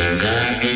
[0.00, 0.69] Thank you.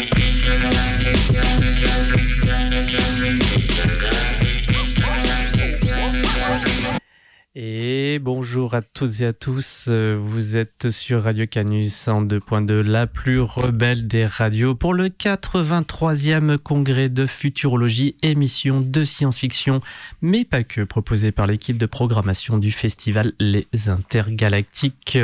[8.55, 13.09] Bonjour à toutes et à tous, euh, vous êtes sur Radio Canus en 2.2, la
[13.09, 19.81] plus rebelle des radios pour le 83e congrès de futurologie, émission de science-fiction,
[20.23, 25.19] mais pas que, proposée par l'équipe de programmation du festival Les Intergalactiques.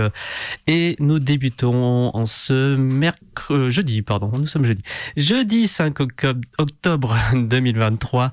[0.67, 3.21] Et nous débutons en ce mercredi,
[3.53, 4.83] euh, jeudi, pardon, nous sommes jeudi,
[5.17, 5.97] jeudi 5
[6.59, 8.33] octobre 2023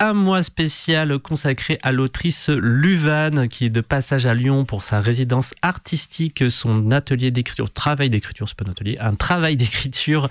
[0.00, 5.00] un mois spécial consacré à l'autrice Luvan, qui est de passage à Lyon pour sa
[5.00, 10.28] résidence artistique, son atelier d'écriture, travail d'écriture, c'est pas un atelier, un travail d'écriture,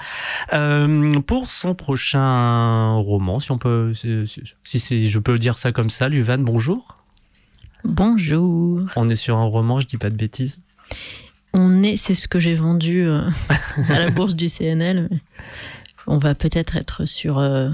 [0.53, 6.07] euh, pour son prochain roman, si on peut, si, je peux dire ça comme ça.
[6.07, 6.97] Luvan, bonjour.
[7.83, 8.83] Bonjour.
[8.95, 10.59] On est sur un roman, je dis pas de bêtises.
[11.53, 13.21] On est, c'est ce que j'ai vendu euh,
[13.89, 15.09] à la bourse du CNL.
[16.05, 17.69] On va peut-être être sur euh,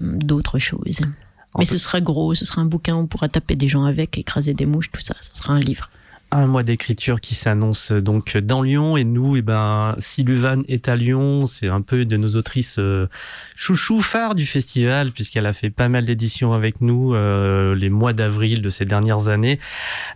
[0.00, 1.00] d'autres choses.
[1.58, 4.54] Mais ce sera gros, ce sera un bouquin, on pourra taper des gens avec, écraser
[4.54, 5.14] des mouches, tout ça.
[5.20, 5.90] Ce sera un livre
[6.34, 10.62] un mois d'écriture qui s'annonce donc dans Lyon et nous, et eh ben, si Luvan
[10.66, 13.06] est à Lyon, c'est un peu de nos autrices euh,
[13.54, 18.12] chouchou phare du festival puisqu'elle a fait pas mal d'éditions avec nous euh, les mois
[18.12, 19.60] d'avril de ces dernières années.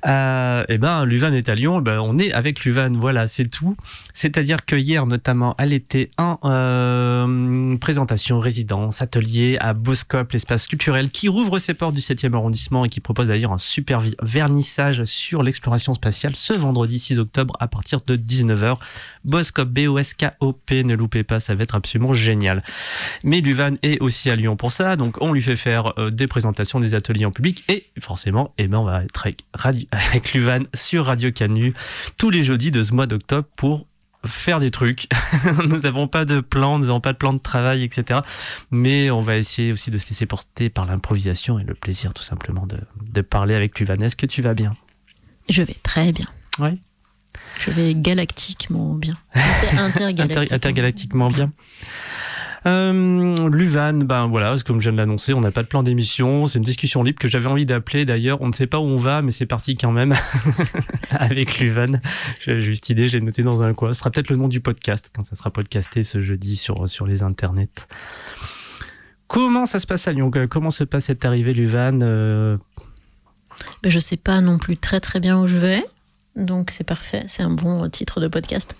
[0.06, 3.46] Euh, et eh ben, Luvan est à Lyon, ben, on est avec Luvan, voilà, c'est
[3.46, 3.77] tout.
[4.12, 11.11] C'est-à-dire que hier notamment, elle était en euh, présentation, résidence, atelier à Boscop, l'espace culturel
[11.11, 15.44] qui rouvre ses portes du 7e arrondissement et qui propose d'ailleurs un super vernissage sur
[15.44, 18.78] l'exploration spatiale ce vendredi 6 octobre à partir de 19h.
[19.25, 22.62] Boscop, B-O-S-K-O-P, ne loupez pas, ça va être absolument génial.
[23.24, 26.27] Mais Luvan est aussi à Lyon pour ça, donc on lui fait faire euh, des
[26.27, 30.64] présentations, des ateliers en public et forcément, eh ben, on va être avec, avec Luvan
[30.74, 31.74] sur Radio Canu
[32.17, 33.86] tous les jeudis de ce mois d'octobre pour
[34.27, 35.08] faire des trucs.
[35.69, 38.20] nous n'avons pas de plan, nous n'avons pas de plan de travail, etc.
[38.70, 42.23] Mais on va essayer aussi de se laisser porter par l'improvisation et le plaisir tout
[42.23, 42.79] simplement de,
[43.11, 44.01] de parler avec Luvan.
[44.01, 44.75] Est-ce que tu vas bien?
[45.48, 46.27] Je vais très bien.
[46.59, 46.81] Oui.
[47.61, 49.17] Je vais galactiquement bien.
[49.79, 50.57] intergalactiquement.
[50.57, 51.47] intergalactiquement bien.
[52.67, 56.47] Euh, Luvan, ben voilà, comme je viens de l'annoncer, on n'a pas de plan d'émission.
[56.47, 58.41] C'est une discussion libre que j'avais envie d'appeler d'ailleurs.
[58.42, 60.14] On ne sait pas où on va, mais c'est parti quand même
[61.11, 62.01] avec Luvan.
[62.41, 63.92] J'ai juste idée, j'ai noté dans un coin.
[63.92, 67.07] Ce sera peut-être le nom du podcast quand ça sera podcasté ce jeudi sur, sur
[67.07, 67.87] les internets.
[69.29, 70.31] Comment ça se passe à Lyon?
[70.48, 72.01] Comment se passe cette arrivée, Luvan?
[72.03, 72.57] Euh,
[73.83, 75.85] ben, je sais pas non plus très très bien où je vais.
[76.36, 78.77] Donc c'est parfait, c'est un bon titre de podcast.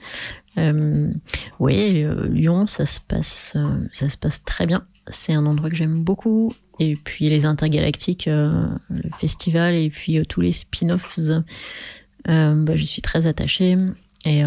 [0.59, 1.13] Euh,
[1.59, 4.85] oui, euh, Lyon, ça se passe, euh, ça se passe très bien.
[5.09, 6.55] C'est un endroit que j'aime beaucoup.
[6.81, 11.19] Et puis les intergalactiques, le festival et puis tous les spin-offs,
[12.25, 13.77] ben, je suis très attachée.
[14.29, 14.43] Et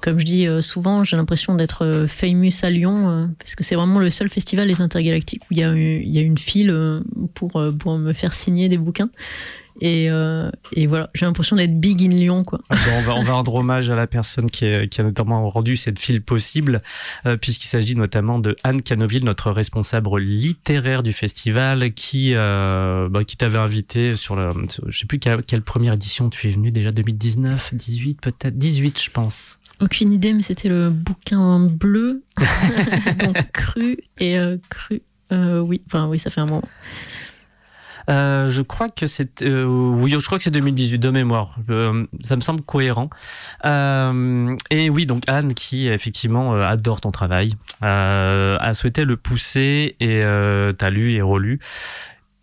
[0.00, 4.10] comme je dis souvent, j'ai l'impression d'être famous à Lyon, parce que c'est vraiment le
[4.10, 6.74] seul festival des intergalactiques où il y a, une file
[7.34, 9.08] pour me faire signer des bouquins.
[9.80, 12.44] Et, euh, et voilà, j'ai l'impression d'être big in Lyon.
[12.44, 12.60] Quoi.
[12.68, 15.76] Ah on, va, on va rendre hommage à la personne qui, qui a notamment rendu
[15.76, 16.82] cette file possible,
[17.26, 23.24] euh, puisqu'il s'agit notamment de Anne Canoville, notre responsable littéraire du festival, qui, euh, bah,
[23.24, 24.50] qui t'avait invité sur le.
[24.86, 29.00] Je sais plus quelle, quelle, première édition tu es venu déjà, 2019, 18 peut-être 18,
[29.00, 29.58] je pense.
[29.80, 32.24] Aucune idée, mais c'était le bouquin bleu,
[33.24, 34.36] donc cru et
[34.70, 35.02] cru.
[35.30, 36.64] oui, enfin oui, ça fait un moment.
[38.08, 41.56] Euh, je crois que c'est euh, oui, je crois que c'est 2018 de mémoire.
[41.68, 43.10] Euh, ça me semble cohérent.
[43.64, 50.22] et oui, donc Anne qui effectivement adore ton travail, a souhaité le pousser et
[50.78, 51.60] t'as lu et relu.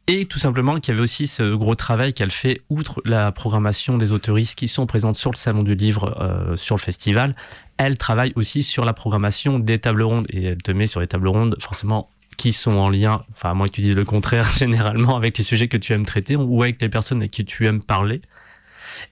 [0.08, 3.98] Et tout simplement qu'il y avait aussi ce gros travail qu'elle fait, outre la programmation
[3.98, 7.36] des autoristes qui sont présentes sur le salon du livre, sur le festival,
[7.78, 10.28] elle travaille aussi sur la programmation des tables rondes.
[10.30, 13.54] Et elle te met sur les tables rondes forcément qui sont en lien, enfin à
[13.54, 16.64] moins que tu dises le contraire, généralement avec les sujets que tu aimes traiter ou
[16.64, 18.22] avec les personnes avec qui tu aimes parler.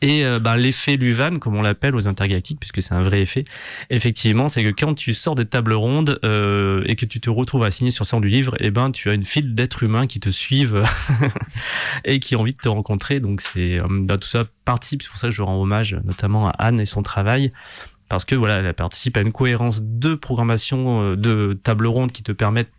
[0.02, 3.46] Et euh, bah, l'effet Luvan, comme on l'appelle aux intergalactiques, puisque c'est un vrai effet,
[3.90, 7.64] effectivement, c'est que quand tu sors des tables rondes euh, et que tu te retrouves
[7.64, 10.19] à signer sur le du livre, eh ben tu as une file d'êtres humains qui
[10.19, 10.84] te suivent
[12.06, 13.19] et qui ont envie de te rencontrer.
[13.19, 15.02] Donc c'est euh, bah, tout ça participe.
[15.04, 17.52] C'est pour ça que je rends hommage notamment à Anne et son travail
[18.10, 22.31] parce que voilà, elle participe à une cohérence de programmation de tables rondes qui te
[22.31, 22.69] permettent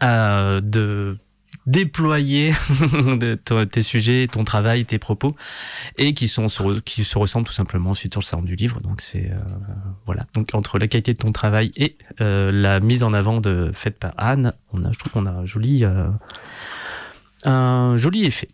[0.00, 1.16] de
[1.66, 2.52] déployer
[3.70, 5.36] tes sujets, ton travail, tes propos,
[5.96, 6.46] et qui sont
[6.84, 8.80] qui se ressentent tout simplement ensuite sur le salon du livre.
[8.80, 9.38] Donc c'est euh,
[10.06, 10.24] voilà.
[10.34, 13.98] Donc entre la qualité de ton travail et euh, la mise en avant de faite
[13.98, 15.84] par Anne, on a, je trouve qu'on a un joli
[17.44, 18.48] un joli effet.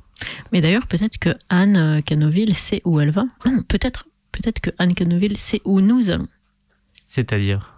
[0.52, 3.24] Mais d'ailleurs, peut-être que Anne Canoville sait où elle va.
[3.68, 6.28] peut-être, peut-être que Anne Canoville sait où nous allons.
[7.06, 7.74] C'est-à-dire?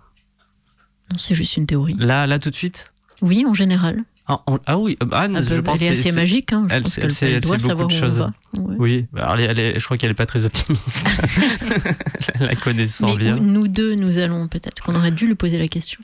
[1.11, 1.97] Non, c'est juste une théorie.
[1.99, 2.93] Là, là tout de suite?
[3.23, 4.05] Oui, en général.
[4.27, 6.53] ah, on- ah oui, euh, Anne, je pense elle est assez magique.
[6.53, 6.67] Hein.
[6.69, 8.21] Je elle- pense elle sait- elle doit sait beaucoup savoir de choses.
[8.57, 8.77] Ouais.
[8.79, 11.05] Oui, bah, alors, elle est- je crois qu'elle est pas très optimiste.
[12.41, 13.37] la connaissant Mais bien.
[13.37, 16.01] nous deux, nous allons peut-être qu'on aurait dû lui poser la question.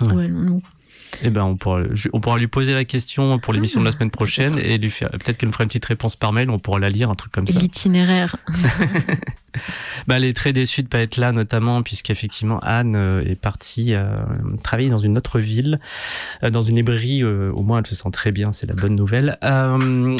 [0.00, 0.12] Ouais.
[0.12, 0.62] Où allons-nous?
[1.22, 1.82] Eh ben, on pourra,
[2.12, 4.74] on pourra lui poser la question pour l'émission de la semaine prochaine Ah, c'est ça.
[4.74, 5.10] et lui faire.
[5.10, 6.48] Peut-être qu'elle nous fera une petite réponse par mail.
[6.50, 7.58] On pourra la lire, un truc comme ça.
[7.58, 8.36] L'itinéraire.
[10.06, 13.92] Bah, elle est très déçue de pas être là, notamment puisqu'effectivement Anne euh, est partie
[13.92, 14.16] euh,
[14.64, 15.78] travailler dans une autre ville,
[16.42, 17.22] euh, dans une librairie.
[17.22, 19.36] euh, au moins, elle se sent très bien, c'est la bonne nouvelle.
[19.44, 20.16] Euh,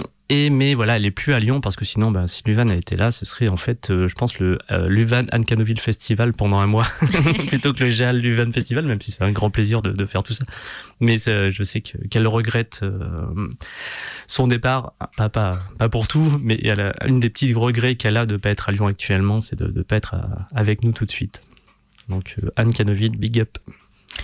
[0.51, 2.97] mais voilà, elle est plus à Lyon parce que sinon, bah, si Luvan a été
[2.97, 6.59] là, ce serait en fait, euh, je pense, le euh, Luvan Anne Canoville Festival pendant
[6.59, 6.87] un mois,
[7.49, 10.33] plutôt que le Géal Luvan Festival, même si c'est un grand plaisir de, faire tout
[10.33, 10.45] ça.
[11.01, 13.27] Mais je sais que- qu'elle regrette euh,
[14.27, 18.17] son départ, pas, pas, pas pour tout, mais elle a, une des petits regrets qu'elle
[18.17, 20.93] a de pas être à Lyon actuellement, c'est de ne pas être à- avec nous
[20.93, 21.43] tout de suite.
[22.09, 23.59] Donc euh, Anne Canoville, big up.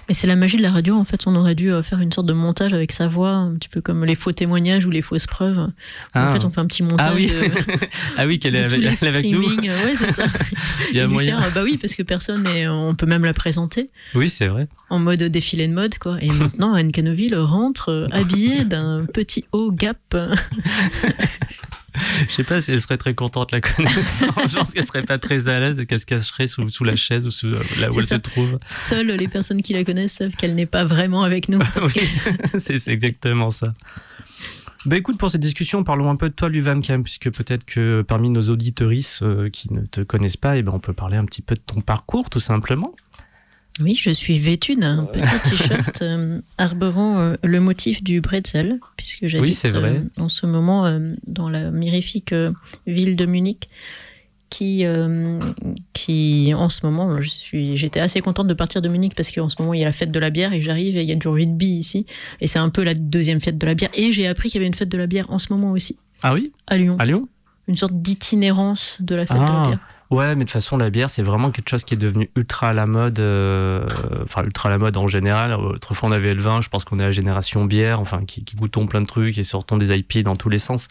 [0.09, 0.97] Mais c'est la magie de la radio.
[0.97, 3.55] En fait, on aurait dû euh, faire une sorte de montage avec sa voix, un
[3.55, 5.59] petit peu comme les faux témoignages ou les fausses preuves.
[5.59, 5.71] En
[6.15, 6.33] Ah.
[6.35, 7.35] fait, on fait un petit montage Ah oui, de,
[8.19, 9.43] ah oui qu'elle est avec, nous.
[9.43, 10.25] Ouais, c'est ça.
[10.91, 11.41] Il y a Et moyen.
[11.43, 12.69] faire, bah oui, parce que personne n'est.
[12.69, 14.67] On peut même la présenter Oui, c'est vrai.
[14.91, 16.17] en mode défilé de mode, quoi.
[16.21, 20.17] Et maintenant, Anne Canoville rentre euh, habillée d'un petit haut Gap.
[22.29, 24.23] Je sais pas si elle serait très contente la connaissance.
[24.51, 26.97] Je pense qu'elle serait pas très à l'aise et qu'elle se cacherait sous, sous la
[26.97, 28.17] chaise ou sous, euh, là où elle ça.
[28.17, 28.59] se trouve.
[28.71, 31.59] Seules les personnes qui la connaissent savent qu'elle n'est pas vraiment avec nous.
[31.75, 33.69] parce Oui, que- c'est c'est exactement ça.
[34.87, 38.03] Bah écoute, pour cette discussion, parlons un peu de toi, quand même, puisque peut-être que
[38.03, 41.25] parmi nos auditorices euh, qui ne te connaissent pas, eh ben, on peut parler un
[41.25, 42.95] petit peu de ton parcours, tout simplement.
[43.81, 49.27] Oui, je suis vêtue d'un petit t-shirt euh, arborant euh, le motif du bretzel, puisque
[49.29, 52.35] j'habite Oui, euh, en ce moment dans la mirifique
[52.87, 53.69] ville de Munich,
[54.51, 54.85] qui,
[55.93, 59.49] qui en ce moment, je suis, j'étais assez contente de partir de Munich parce qu'en
[59.51, 61.13] ce moment il y a la fête de la bière et j'arrive et il y
[61.13, 62.07] a du rugby ici,
[62.41, 63.91] et c'est un peu la deuxième fête de la bière.
[63.95, 65.99] Et j'ai appris qu'il y avait une fête de la bière en ce moment aussi.
[66.23, 66.53] Ah oui?
[66.67, 67.29] À Lyon, À Lyon?
[67.69, 69.61] Une sorte d'itinérance de la fête de Ah.
[69.63, 69.81] la bière.
[70.11, 72.71] Ouais, mais de toute façon, la bière, c'est vraiment quelque chose qui est devenu ultra
[72.71, 73.19] à la mode.
[73.19, 73.87] euh,
[74.25, 75.53] enfin, ultra à la mode en général.
[75.53, 76.63] Autrefois, on avait le vin.
[76.63, 79.43] Je pense qu'on est la génération bière, enfin, qui, qui goûtons plein de trucs et
[79.43, 80.89] sortons des IP dans tous les sens.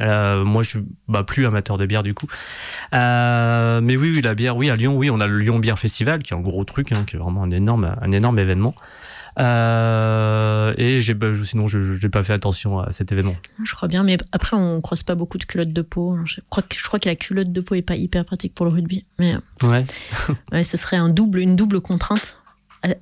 [0.00, 2.26] Euh, moi, je suis bah, plus amateur de bière du coup.
[2.94, 5.78] Euh, mais oui, oui, la bière, oui, à Lyon, oui, on a le Lyon Bière
[5.78, 8.74] Festival, qui est un gros truc, hein, qui est vraiment un énorme, un énorme événement.
[9.38, 13.34] Euh, et j'ai, sinon, je n'ai pas fait attention à cet événement.
[13.64, 16.18] Je crois bien, mais après, on croise pas beaucoup de culottes de peau.
[16.24, 18.66] Je crois que, je crois que la culotte de peau est pas hyper pratique pour
[18.66, 19.04] le rugby.
[19.18, 19.84] Mais euh, Ouais.
[20.52, 22.36] ouais, ce serait un double, une double contrainte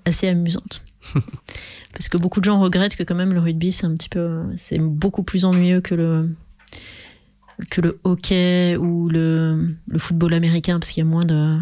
[0.05, 0.85] assez amusante.
[1.93, 4.45] Parce que beaucoup de gens regrettent que quand même le rugby, c'est un petit peu,
[4.57, 6.31] c'est beaucoup plus ennuyeux que le
[7.71, 11.59] que le hockey ou le, le football américain parce qu'il y a moins de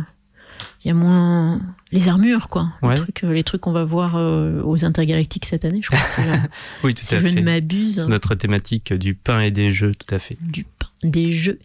[0.84, 1.60] il y a moins
[1.92, 2.94] les armures quoi Ouais.
[2.94, 6.38] les trucs les trucs qu'on va voir euh, aux intergalactiques cette année je crois je,
[6.86, 7.42] Oui, tout si à je ne fait.
[7.42, 10.36] m'abuse C'est notre thématique du pain et des jeux, tout à fait.
[10.40, 11.58] du pain, des jeux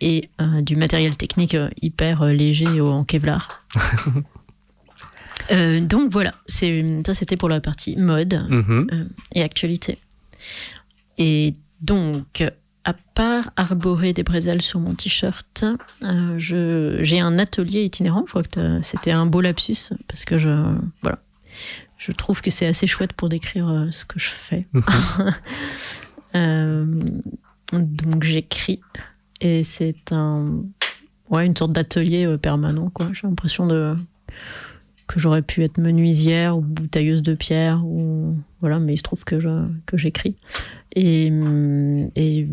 [0.00, 3.64] et euh, du matériel technique euh, hyper euh, léger en Kevlar.
[5.50, 8.86] Euh, donc voilà, c'est ça c'était pour la partie mode Mhm.
[8.92, 9.98] euh, et actualité.
[11.18, 12.44] Et donc,
[12.84, 15.64] à part arborer des bretzels sur mon t-shirt,
[16.02, 16.34] euh,
[17.02, 18.24] j'ai un atelier itinérant.
[18.26, 20.50] Je crois que c'était un beau lapsus parce que je
[21.02, 21.18] voilà,
[21.96, 24.66] je trouve que c'est assez chouette pour décrire euh, ce que je fais.
[24.72, 24.82] Mhm.
[26.34, 26.86] Euh,
[27.74, 28.80] donc j'écris
[29.42, 30.62] et c'est un
[31.28, 33.10] ouais une sorte d'atelier permanent quoi.
[33.12, 33.94] J'ai l'impression de
[35.06, 39.24] que j'aurais pu être menuisière ou bouteilleuse de pierre ou voilà mais il se trouve
[39.24, 40.36] que je, que j'écris.
[40.94, 41.32] Et,
[42.16, 42.46] et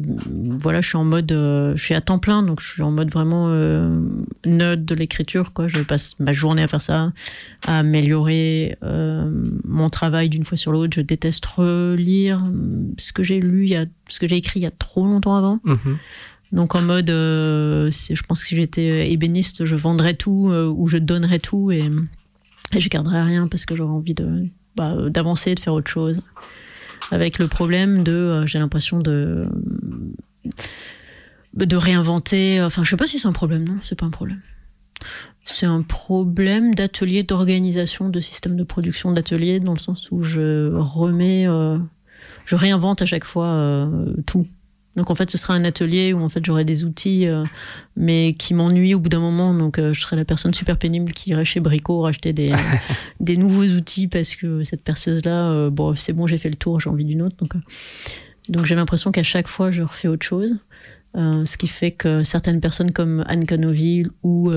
[0.59, 2.91] voilà je suis en mode euh, je suis à temps plein donc je suis en
[2.91, 4.01] mode vraiment euh,
[4.45, 5.67] nerd de l'écriture quoi.
[5.67, 7.11] Je passe ma journée à faire ça
[7.67, 9.29] à améliorer euh,
[9.65, 10.93] mon travail d'une fois sur l'autre.
[10.95, 12.43] Je déteste relire
[12.97, 15.05] ce que j'ai lu il y a ce que j'ai écrit il y a trop
[15.05, 15.59] longtemps avant.
[15.63, 15.97] Mhm.
[16.51, 20.87] donc en mode, euh, je pense que si j'étais ébéniste, je vendrais tout euh, ou
[20.87, 21.89] je donnerais tout et,
[22.73, 24.47] et je garderais rien parce que j'aurais envie de
[24.79, 26.21] bah, d'avancer, de faire autre chose.
[27.11, 29.45] Avec le problème de, euh, j'ai l'impression de
[31.53, 32.61] de réinventer.
[32.61, 34.41] Enfin, je sais pas si c'est un problème, non, c'est pas un problème.
[35.43, 40.73] C'est un problème d'atelier, d'organisation, de système de production d'atelier, dans le sens où je
[40.73, 41.77] remets, euh,
[42.45, 44.47] je réinvente à chaque fois euh, tout.
[44.99, 47.45] Donc en fait, ce sera un atelier où en fait j'aurai des outils, euh,
[47.95, 49.53] mais qui m'ennuient au bout d'un moment.
[49.53, 52.51] Donc euh, je serai la personne super pénible qui irait chez Brico racheter des,
[53.21, 56.81] des nouveaux outils parce que cette perceuse-là, euh, bon, c'est bon, j'ai fait le tour,
[56.81, 57.37] j'ai envie d'une autre.
[57.37, 57.53] Donc,
[58.49, 60.57] donc j'ai l'impression qu'à chaque fois, je refais autre chose.
[61.15, 64.51] Ce qui fait que certaines personnes comme Anne Canoville ou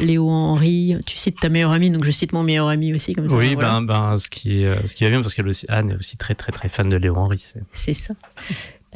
[0.00, 3.28] Léo Henry, tu cites ta meilleure amie, donc je cite mon meilleur ami aussi comme
[3.28, 3.36] ça.
[3.36, 3.80] Oui, voilà.
[3.80, 6.52] ben, ben, ce qui ce qui va bien parce aussi, Anne est aussi très très
[6.52, 7.42] très fan de Léo Henry.
[7.72, 8.14] C'est ça.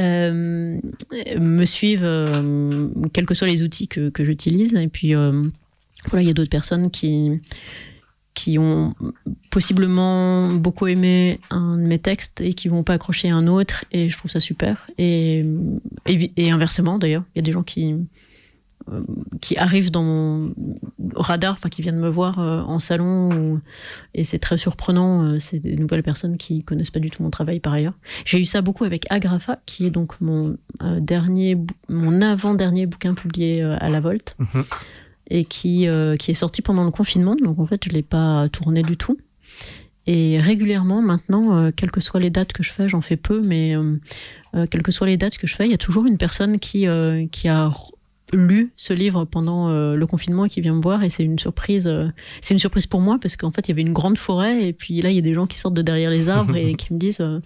[0.00, 0.78] Euh,
[1.38, 4.74] me suivent, euh, quels que soient les outils que, que j'utilise.
[4.74, 5.48] Et puis, euh,
[6.08, 7.40] voilà, il y a d'autres personnes qui,
[8.34, 8.94] qui ont
[9.50, 13.84] possiblement beaucoup aimé un de mes textes et qui vont pas accrocher un autre.
[13.90, 14.88] Et je trouve ça super.
[14.98, 15.44] Et,
[16.06, 17.96] et, et inversement, d'ailleurs, il y a des gens qui,
[19.40, 20.54] qui arrivent dans mon
[21.14, 23.60] radar, enfin qui viennent me voir euh, en salon, ou-
[24.14, 25.22] et c'est très surprenant.
[25.24, 27.94] euh, c'est des nouvelles personnes qui connaissent pas du tout mon travail par ailleurs.
[28.24, 31.56] J'ai eu ça beaucoup avec Agrafa, qui est donc mon euh, dernier,
[31.88, 34.64] mon avant-dernier bouquin publié euh, à la Volte Mhm.
[35.30, 37.36] et qui, euh, qui est sorti pendant le confinement.
[37.36, 39.18] Donc en fait, je l'ai pas tourné du tout.
[40.06, 43.42] Et régulièrement, maintenant, euh, quelles que soient les dates que je fais, j'en fais peu,
[43.42, 43.96] mais euh,
[44.54, 46.58] euh, quelles que soient les dates que je fais, il y a toujours une personne
[46.58, 47.70] qui, euh, qui a
[48.32, 51.38] lu ce livre pendant euh, le confinement et qui vient me voir et c'est une
[51.38, 52.08] surprise euh,
[52.40, 54.72] c'est une surprise pour moi parce qu'en fait il y avait une grande forêt et
[54.72, 56.92] puis là il y a des gens qui sortent de derrière les arbres et qui
[56.92, 57.40] me disent euh,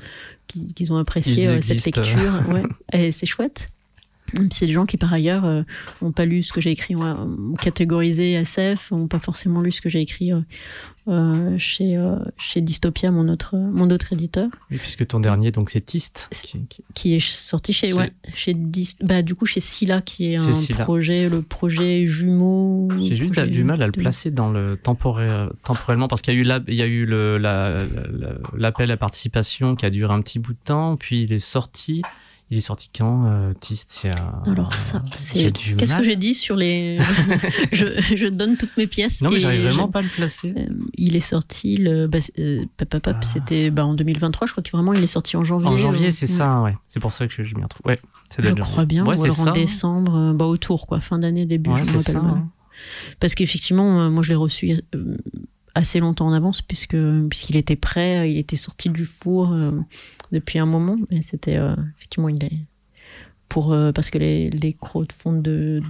[0.49, 2.43] qu'ils ont apprécié cette lecture.
[2.49, 2.63] Ouais.
[2.93, 3.69] et c'est chouette
[4.51, 5.63] c'est des gens qui par ailleurs euh,
[6.01, 7.13] n'ont pas lu ce que j'ai écrit ouais,
[7.61, 10.41] catégorisé SF n'ont pas forcément lu ce que j'ai écrit euh,
[11.09, 15.71] euh, chez euh, chez Dystopia mon autre mon autre éditeur Oui, puisque ton dernier, donc
[15.71, 16.29] c'est Tist.
[16.43, 18.57] Qui, qui- qui est sorti chez ouais, chez
[19.03, 20.85] bah du coup chez Scylla qui est un Scylla.
[20.85, 24.77] projet le projet jumeau J'ai juste projet du mal à le de- placer dans le
[24.77, 28.35] temporel, temporellement parce qu'il y a eu la- il y a eu le la- la-
[28.57, 32.03] l'appel à participation qui a duré un petit bout de temps, puis il est sorti.
[32.55, 36.55] Il est sorti quand euh, Tist a- alors ça c'est qu'est-ce que j'ai dit sur
[36.55, 36.99] les
[37.73, 40.53] je, je donne toutes mes pièces Non mais j'arrive vraiment pas à le placer.
[40.59, 40.67] euh,
[40.99, 42.67] il est sorti le bah, euh,
[43.07, 43.21] Ah.
[43.23, 46.09] c'était bah, en 2023 je crois que vraiment il est sorti en janvier En janvier,
[46.09, 46.37] euh, c'est ouais.
[46.37, 46.77] ça, ouais.
[46.89, 47.87] C'est pour ça que je, je m'y retrouve.
[47.87, 47.99] Ouais,
[48.39, 51.71] je crois bien Ouais, ou c'est alors en décembre bah autour quoi fin d'année début
[51.71, 52.19] Ouais, je me rappelle ça.
[52.19, 52.51] hein.
[53.19, 54.79] Parce qu'effectivement, moi je l'ai reçu
[55.75, 56.97] assez longtemps en avance, puisque
[57.31, 59.71] puisqu'il était prêt, il était sorti du four euh,
[60.31, 60.97] depuis un moment.
[61.11, 62.59] Et c'était euh, effectivement, il est
[63.49, 65.83] pour euh, parce que les, les crowdfunders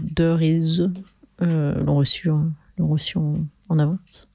[0.43, 0.91] et The
[1.43, 2.29] euh, l'ont reçu,
[2.79, 3.37] l'ont reçu en,
[3.69, 4.29] en avance.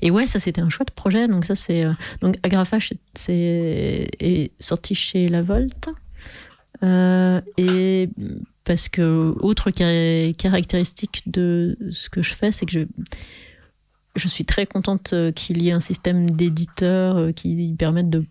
[0.00, 1.28] Et ouais, ça c'était un chouette projet.
[1.28, 1.84] Donc ça c'est
[2.22, 2.78] donc Agrafa
[3.14, 5.90] c'est- est sorti chez La Volte.
[6.82, 8.08] Et
[8.64, 12.80] parce que autre ca- caractéristique de ce que je fais, c'est que je
[14.16, 18.24] je suis très contente euh, qu'il y ait un système d'éditeurs euh, qui permettent de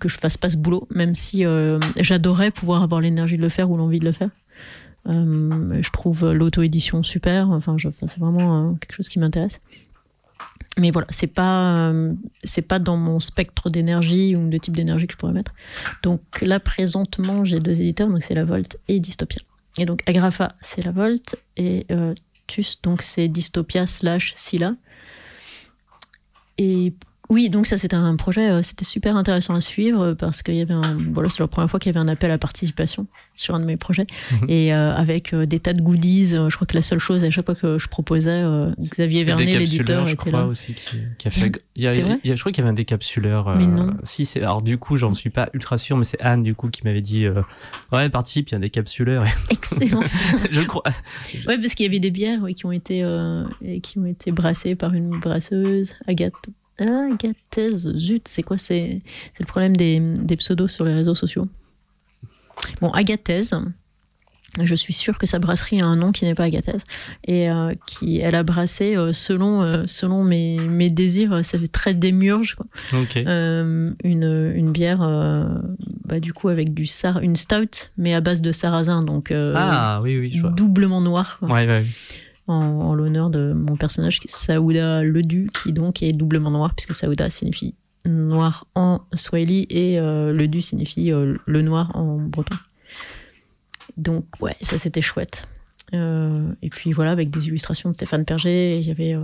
[0.00, 3.48] que je fasse pas ce boulot, même si euh, j'adorais pouvoir avoir l'énergie de le
[3.48, 4.30] faire ou l'envie de le faire.
[5.06, 7.50] Je trouve l'auto-édition super.
[7.50, 9.60] Enfin, c'est vraiment quelque chose qui m'intéresse.
[10.76, 11.92] Mais voilà, c'est pas
[12.42, 15.54] c'est pas dans mon spectre d'énergie ou de type d'énergie que je pourrais mettre.
[16.02, 19.40] Donc là présentement, j'ai deux éditeurs, donc c'est La Volte et Dystopia.
[19.78, 21.86] Et donc Agrafa, c'est La Volte et
[22.48, 24.74] Tus, donc c'est Dystopia slash Scylla.
[26.62, 26.92] Et
[27.30, 30.56] oui, donc ça c'était un projet, euh, c'était super intéressant à suivre euh, parce qu'il
[30.56, 33.06] y avait un, voilà, c'est la première fois qu'il y avait un appel à participation
[33.36, 34.46] sur un de mes projets Mhm.
[34.50, 36.26] et euh, avec des tas de goodies.
[36.48, 39.58] je crois que la seule chose à chaque fois que je proposais, euh, Xavier Vernet,
[39.58, 40.46] l'éditeur, je était crois là.
[40.46, 41.52] aussi qui, qui a fait.
[41.76, 43.48] Il y a, C'est vrai il y a- je crois qu'il y avait un décapsuleur.
[43.48, 43.94] euh, Mais non.
[44.02, 46.68] Si c'est alors du coup, j'en suis pas ultra sûr, mais c'est Anne du coup
[46.68, 47.26] qui m'avait dit
[47.92, 49.24] ouais participe, il y a un décapsuleur.
[49.50, 50.02] Excellent.
[50.50, 50.82] je crois.
[51.46, 53.04] ouais, parce qu'il y avait des bières qui ont été
[53.82, 56.34] qui ont été brassées par une brasseuse, Agathe.
[56.80, 59.02] Agathe, zut, c'est quoi C'est
[59.38, 61.46] le problème des, des pseudos sur les réseaux sociaux.
[62.80, 63.54] Bon, Agathèse,
[64.62, 66.82] je suis sûre que sa brasserie a un nom qui n'est pas Agathèse
[67.24, 71.68] et euh, qui elle a brassé euh, selon euh, selon mes, mes désirs, ça fait
[71.68, 72.66] très démiurge quoi.
[73.16, 75.00] Une, une bière
[76.04, 80.00] bah, du coup avec du sar une stout mais à base de sarrasin donc ah
[80.02, 80.50] oui oui je vois.
[80.50, 81.84] doublement noir quoi Ouais ouais.
[82.50, 87.74] En, l'honneur de mon personnage, Saouda Ledu, qui donc est doublement noir, puisque Saouda signifie
[88.04, 92.56] noir en swahili et euh, Ledu signifie euh, le noir en breton.
[93.96, 95.46] Donc, ouais, ça c'était chouette.
[95.92, 99.16] Euh, et puis voilà, avec des illustrations de Stéphane Perger, il y avait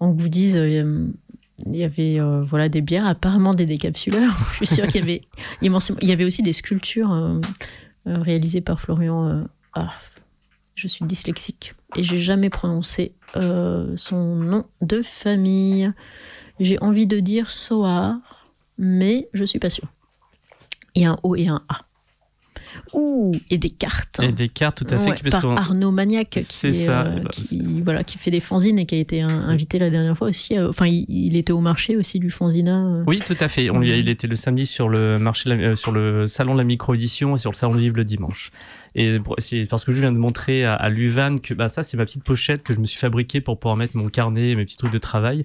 [0.00, 4.32] en goodies, il y avait voilà des bières, apparemment des décapsuleurs.
[4.52, 5.22] Je suis sûre qu'il y avait
[5.60, 5.98] immensément.
[6.00, 7.40] Il y avait aussi des sculptures
[8.06, 9.44] réalisées par Florian.
[9.74, 9.90] ah,
[10.78, 15.92] je suis dyslexique et j'ai jamais prononcé euh, son nom de famille.
[16.60, 18.16] J'ai envie de dire Soar,
[18.78, 19.88] mais je suis pas sûre.
[20.94, 21.80] Il y a un O et un A.
[22.92, 24.20] Ouh, et des cartes.
[24.22, 25.10] Et des cartes, tout à fait.
[25.24, 28.78] Ouais, par Arnaud Maniac, qui, est, ça, euh, bah, qui, voilà, qui fait des fanzines
[28.78, 30.56] et qui a été invité la dernière fois aussi.
[30.56, 33.02] euh, Enfin, il, il était au marché aussi du fanzina.
[33.06, 33.70] Oui, tout à fait.
[33.70, 36.64] On lui a- il était le samedi sur le marché, sur le salon de la
[36.64, 38.50] micro-édition et sur le salon du livre le dimanche.
[38.98, 41.96] Et c'est parce que je viens de montrer à, à Luvan que bah, ça, c'est
[41.96, 44.64] ma petite pochette que je me suis fabriquée pour pouvoir mettre mon carnet et mes
[44.64, 45.44] petits trucs de travail.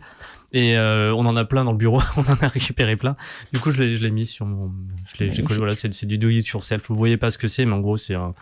[0.54, 3.16] Et euh, on en a plein dans le bureau, on en a récupéré plein.
[3.54, 4.72] Du coup, je l'ai, mis sur mon.
[5.06, 6.84] Je l'ai, voilà, c'est, c'est du do it yourself.
[6.90, 8.34] Vous voyez pas ce que c'est, mais en gros, c'est un.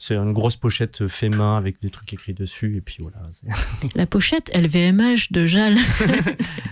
[0.00, 3.18] C'est une grosse pochette fait main avec des trucs écrits dessus et puis voilà.
[3.96, 5.76] La pochette LVMH de Jal.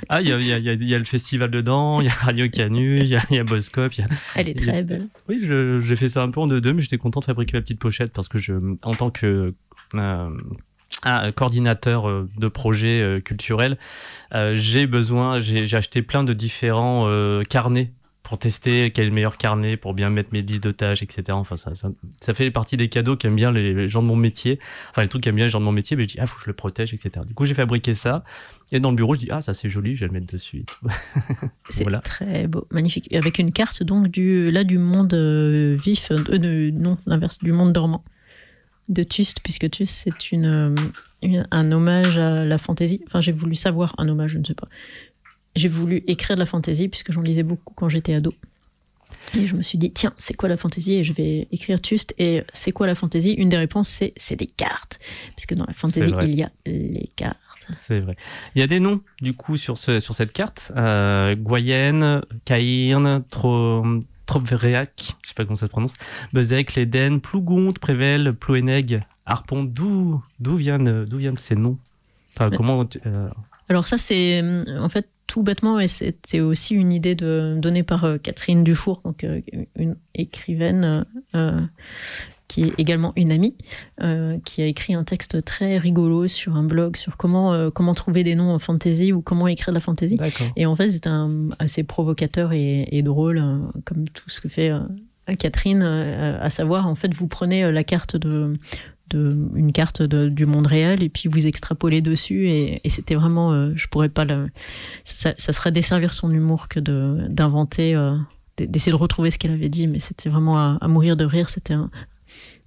[0.08, 2.04] Ah, il y a, y, a, y a- il y a le festival dedans, il
[2.06, 3.24] y a Radio Canu, il y a, a,
[4.36, 5.08] Elle est très belle.
[5.28, 5.40] Oui,
[5.80, 8.12] j'ai fait ça un peu en deux-deux, mais j'étais content de fabriquer ma petite pochette
[8.12, 8.52] parce que je,
[8.82, 9.52] en tant que
[9.94, 10.30] euh,
[11.02, 13.78] ah, coordinateur euh, de projet euh, culturel,
[14.32, 17.90] euh, j'ai besoin, j'ai j'ai acheté plein de différents euh, carnets
[18.28, 21.24] pour tester quel est le meilleur carnet, pour bien mettre mes listes de tâches, etc.
[21.30, 21.90] Enfin, ça, ça,
[22.20, 24.58] ça fait partie des cadeaux qu'aiment bien les, les gens de mon métier.
[24.90, 26.36] Enfin, les trucs qu'aiment bien les gens de mon métier, mais je dis, ah, faut
[26.36, 27.24] que je le protège, etc.
[27.24, 28.24] Du coup, j'ai fabriqué ça.
[28.72, 30.64] Et dans le bureau, je dis, ah, ça c'est joli, je vais le mettre dessus.
[31.70, 32.00] C'est Voilà.
[32.00, 33.06] très beau, magnifique.
[33.12, 37.38] Et Avec une carte donc du là du monde euh, vif, euh, de- non l'inverse
[37.38, 38.04] du monde dormant
[38.88, 40.74] de Tuste, puisque Tuste c'est une, euh,
[41.22, 43.00] une- un hommage à la fantaisie.
[43.06, 44.68] Enfin j'ai voulu savoir un hommage, je ne sais pas.
[45.56, 48.32] J'ai voulu écrire de la fantaisie puisque j'en lisais beaucoup quand j'étais ado.
[49.36, 50.94] Et je me suis dit tiens c'est quoi la fantaisie?
[50.94, 53.32] Et je vais écrire Tuste et c'est quoi la fantaisie?
[53.32, 55.00] Une des réponses c'est c'est des cartes
[55.34, 57.38] puisque dans la fantaisie il y a les cartes.
[57.76, 58.16] C'est vrai.
[58.54, 60.70] Il y a des noms, du coup, sur, ce, sur cette carte.
[60.76, 63.84] Euh, Goyenne, Caïrne, Tro,
[64.26, 65.94] Tropvreac, je sais pas comment ça se prononce,
[66.32, 69.64] Bezek, Leden, Plougonte, Prével, Ploueneg, Harpon.
[69.64, 71.76] D'où, viennent, viennent ces noms?
[72.36, 72.56] Enfin, Ouais.
[72.56, 73.28] comment, euh,
[73.68, 74.44] Alors ça, c'est
[74.78, 78.64] en fait tout bêtement, et c'est c'est aussi une idée de, donnée par euh, Catherine
[78.64, 79.40] Dufour, donc euh,
[79.76, 81.04] une écrivaine
[81.34, 81.60] euh,
[82.48, 83.56] qui est également une amie,
[84.02, 87.94] euh, qui a écrit un texte très rigolo sur un blog sur comment euh, comment
[87.94, 90.16] trouver des noms en fantasy ou comment écrire de la fantasy.
[90.54, 94.48] Et en fait, c'est un assez provocateur et, et drôle, euh, comme tout ce que
[94.48, 94.70] fait
[95.40, 98.56] Catherine, à savoir, en fait, vous prenez la carte de,
[99.10, 103.52] de une carte de- du monde réel et puis vous extrapolez dessus et, c'était vraiment,
[103.52, 104.26] euh, je pourrais pas
[105.04, 108.16] ça, serait desservir son humour que de d'inventer, euh,
[108.58, 111.48] d'essayer de retrouver ce qu'elle avait dit, mais c'était vraiment à, mourir de rire.
[111.48, 111.74] C'était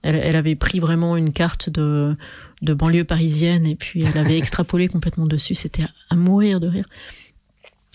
[0.04, 2.16] elle, elle avait pris vraiment une carte de,
[2.62, 5.56] de banlieue parisienne et puis elle avait extrapolé complètement dessus.
[5.56, 6.86] C'était à mourir de rire.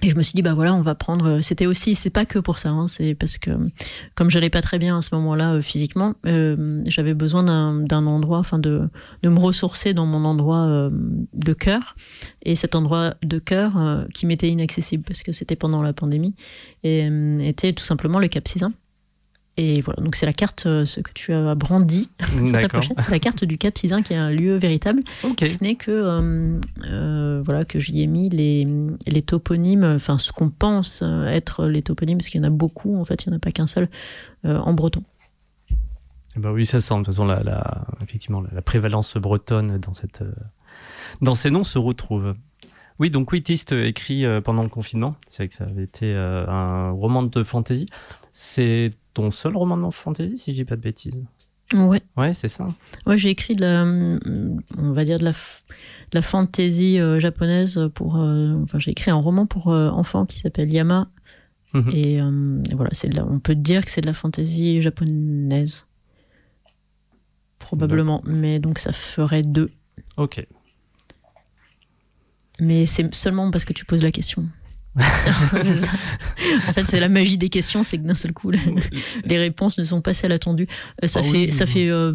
[0.03, 1.41] Et je me suis dit, bah voilà, on va prendre.
[1.41, 3.51] C'était aussi, c'est pas que pour ça, hein, c'est parce que
[4.15, 8.39] comme j'allais pas très bien à ce moment-là euh, physiquement, euh, j'avais besoin d'un endroit,
[8.39, 8.89] enfin de,
[9.23, 10.91] de me ressourcer dans mon endroit euh,
[11.33, 11.95] de cœur.
[12.43, 16.35] Et cet endroit de cœur euh, qui m'était inaccessible parce que c'était pendant la pandémie
[16.85, 18.73] euh, était tout simplement le Cap Sizun.
[19.57, 22.11] Et voilà, donc c'est la carte, euh, ce que tu as brandi
[22.45, 25.03] sur ta pochette, c'est la carte du Cap Sizun qui est un lieu véritable.
[25.23, 25.45] Ok.
[25.45, 28.67] Ce n'est que euh, euh, voilà que j'y ai mis les,
[29.07, 32.97] les toponymes, enfin ce qu'on pense être les toponymes, parce qu'il y en a beaucoup,
[32.97, 33.89] en fait, il n'y en a pas qu'un seul,
[34.45, 35.05] euh, en breton.
[36.37, 36.95] Bah oui, ça sent.
[36.95, 40.25] De toute façon, la, la- effectivement, la, la prévalence bretonne dans, cette,
[41.21, 42.35] dans ces noms se retrouve.
[42.99, 45.15] Oui, donc oui, Tist euh, écrit pendant le confinement.
[45.29, 47.87] C'est vrai que ça avait été un roman de fantasy.
[48.33, 51.23] C'est ton seul roman de fantasy, si je dis pas de bêtises.
[51.73, 52.69] Ouais, Ouais, c'est ça.
[53.07, 53.85] ouais j'ai écrit de la,
[54.79, 55.37] on va dire de la, de
[56.13, 60.39] la fantasy euh, japonaise pour, euh, enfin j'ai écrit un roman pour euh, enfants qui
[60.39, 61.09] s'appelle Yama,
[61.73, 61.91] Mhm.
[61.93, 65.87] et euh, voilà, c'est on peut dire que c'est de la fantasy japonaise,
[67.59, 69.71] probablement, mais donc ça ferait deux.
[70.17, 70.47] Ok.
[72.61, 74.47] Mais c'est seulement parce que tu poses la question.
[75.01, 75.93] Ça.
[76.69, 78.51] En fait, c'est la magie des questions, c'est que d'un seul coup,
[79.25, 80.69] les réponses ne sont pas celles attendues.
[81.03, 81.53] Euh, Ça Ah fait, oui.
[81.53, 82.13] ça fait euh,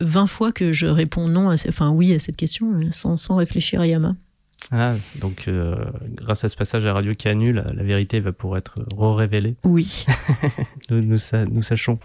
[0.00, 3.36] 20 fois que je réponds non, à, enfin oui à cette question, euh, sans, sans
[3.36, 4.14] réfléchir à Yama.
[4.70, 5.76] Ah, donc, euh,
[6.14, 9.56] grâce à ce passage à Radio Canu, la, la vérité va pouvoir être révélée.
[9.64, 10.04] Oui.
[10.90, 11.98] Nous, nous sachons.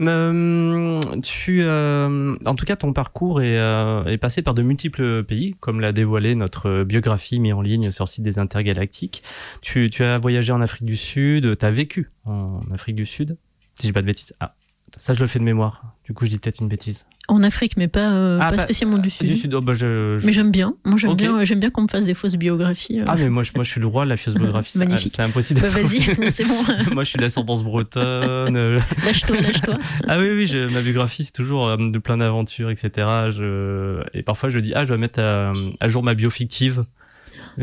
[0.00, 5.24] Euh, tu, euh, en tout cas, ton parcours est, euh, est passé par de multiples
[5.24, 9.22] pays, comme l'a dévoilé notre biographie mise en ligne sur le site des Intergalactiques.
[9.60, 13.36] Tu, tu as voyagé en Afrique du Sud, tu as vécu en Afrique du Sud,
[13.74, 14.34] si je dis pas de bêtises.
[14.40, 14.54] Ah,
[14.96, 15.96] ça, je le fais de mémoire.
[16.04, 17.06] Du coup, je dis peut-être une bêtise.
[17.28, 19.26] En Afrique, mais pas, euh, Ah, pas pas- spécialement du Sud.
[19.26, 20.74] Du Sud, oh, bah, je, je- Mais j'aime bien.
[20.86, 23.00] Moi, j'aime bien, j'aime bien qu'on me fasse des fausses biographies.
[23.00, 23.04] euh.
[23.06, 24.72] Ah, mais moi, je, moi, je suis le roi de la fausse biographie.
[24.72, 25.12] C'est- Magnifique.
[25.14, 25.60] C'est impossible.
[25.60, 26.56] Bah, vas-y, c'est bon.
[26.94, 28.56] moi, je suis d'ascendance bretonne.
[28.56, 29.74] euh, lâche-toi, lâche-toi.
[30.08, 33.06] Ah oui, oui, je- ma biographie, c'est toujours euh, de plein d'aventures, etc.
[33.30, 36.80] Je, et parfois, je dis, ah, je dois mettre à, à jour ma bio fictive.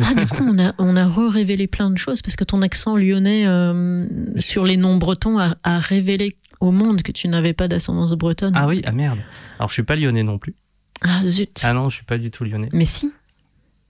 [0.01, 2.95] Ah, du coup, on a, on a re-révélé plein de choses parce que ton accent
[2.97, 4.05] lyonnais euh,
[4.37, 8.53] sur les noms bretons a, a révélé au monde que tu n'avais pas d'ascendance bretonne.
[8.55, 9.19] Ah oui, ah merde.
[9.59, 10.55] Alors je suis pas lyonnais non plus.
[11.01, 11.61] Ah zut.
[11.63, 12.69] Ah non, je suis pas du tout lyonnais.
[12.73, 13.11] Mais si,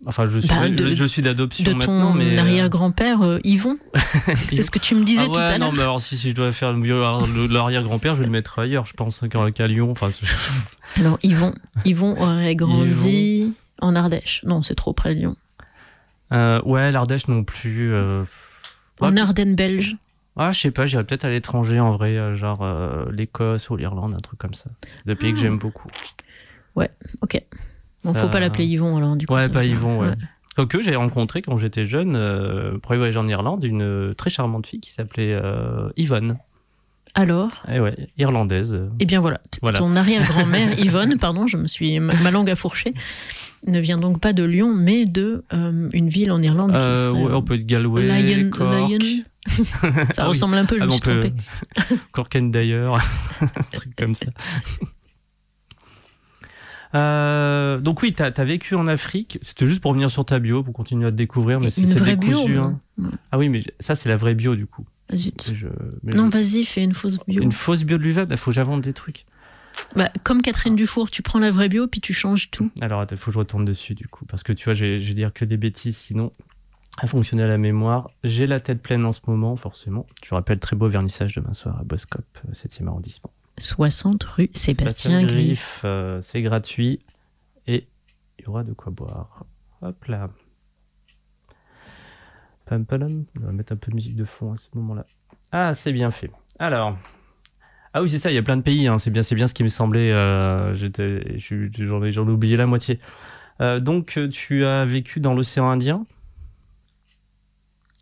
[0.07, 2.35] Enfin, je suis, Bah, de- je, je suis d'adoption de maintenant, ton mais.
[2.35, 3.77] euh, arrière-grand-père euh, Yvon.
[4.51, 5.73] C'est ce que tu me disais Ah tout à non, l'heure.
[5.73, 9.21] mais alors si, si je dois faire l'arrière-grand-père, je vais le mettre ailleurs, je pense,
[9.31, 9.89] qu'à qu'à Lyon.
[9.91, 10.09] Enfin,
[10.97, 11.53] Alors Yvon,
[11.85, 14.41] Yvon aurait grandi en Ardèche.
[14.45, 15.35] Non, c'est trop près de Lyon.
[16.33, 17.93] Euh, ouais, l'Ardèche non plus.
[17.93, 18.23] euh,
[18.99, 19.95] En Ouais, Ardennes belge.
[20.38, 23.75] Ah, je sais pas, j'irais peut-être à l'étranger en vrai, euh, genre euh, l'Écosse ou
[23.77, 24.69] l'Irlande, un truc comme ça.
[25.05, 25.41] Des pays que Ah.
[25.43, 25.89] j'aime beaucoup.
[27.21, 27.41] Ok.
[28.03, 29.33] Bon, Ça- faut pas l'appeler Yvon alors du coup.
[29.33, 30.13] Ouais, pas Yvon, ouais.
[30.55, 32.13] Quoique j'ai rencontré quand j'étais jeune,
[32.81, 35.39] pour voyager en Irlande, une très charmante fille qui s'appelait
[35.97, 36.38] Yvonne.
[37.17, 38.75] Alors, Eh ouais, irlandaise.
[38.75, 38.89] euh.
[38.99, 39.39] eh bien voilà.
[39.62, 39.80] Voilà.
[39.80, 42.93] Ton arrière-grand-mère Yvonne, pardon, je me suis ma, langue a fourché,
[43.67, 47.10] ne vient donc pas de Lyon, mais de euh, une ville en Irlande qui Euh,
[47.12, 48.89] serait, ouais, on peut être Galway, Lion- Cork.
[48.89, 48.99] Lion.
[49.47, 49.63] Ça
[50.17, 50.28] Ah oui.
[50.30, 51.32] ressemble un peu, je Ah, me suis peut...
[52.12, 52.95] Cork and d'ailleurs,
[53.41, 54.25] un truc comme ça.
[56.93, 59.38] Euh, donc oui, t'as as vécu en Afrique.
[59.41, 62.15] C'était juste pour revenir sur ta bio, pour continuer à te découvrir, mais c'est vraie
[62.15, 62.38] bio.
[62.38, 62.58] décousu.
[62.58, 62.80] hein.
[63.32, 64.86] Ah oui, mais ça c'est la vraie bio du coup.
[65.13, 65.53] Zut.
[65.53, 65.67] Je-
[66.03, 67.41] mais Non, je- vas-y, fais une fausse bio.
[67.43, 69.25] Une fausse bio de l'UVA, il faut que j'invente des trucs.
[69.95, 72.71] Bah, comme Catherine Dufour, tu prends la vraie bio puis tu changes tout.
[72.81, 74.25] Alors, il faut que je retourne dessus, du coup.
[74.25, 76.31] Parce que tu vois, je vais, dire que des bêtises, sinon,
[76.97, 78.09] à fonctionner à la mémoire.
[78.23, 80.05] J'ai la tête pleine en ce moment, forcément.
[80.23, 83.31] Je rappelle, très beau vernissage demain soir à Boscop, euh, 7e arrondissement.
[83.57, 85.33] 60 rue Sébastien Griff.
[85.47, 86.99] Griff, euh, c'est gratuit.
[87.67, 87.87] Et
[88.39, 89.45] il y aura de quoi boire.
[89.81, 90.29] Hop là.
[92.65, 95.06] Pam, pam, On va mettre un peu de musique de fond à ce moment-là.
[95.51, 96.32] Ah, c'est bien fait.
[96.60, 96.97] Alors.
[97.93, 98.88] Ah oui, c'est ça, il y a plein de pays.
[98.88, 98.97] hein.
[98.97, 100.12] C'est bien, c'est bien ce qui me semblait.
[100.12, 102.99] euh, J'en ai, oublié la moitié.
[103.62, 106.06] Euh, donc, euh, tu as vécu dans l'océan Indien?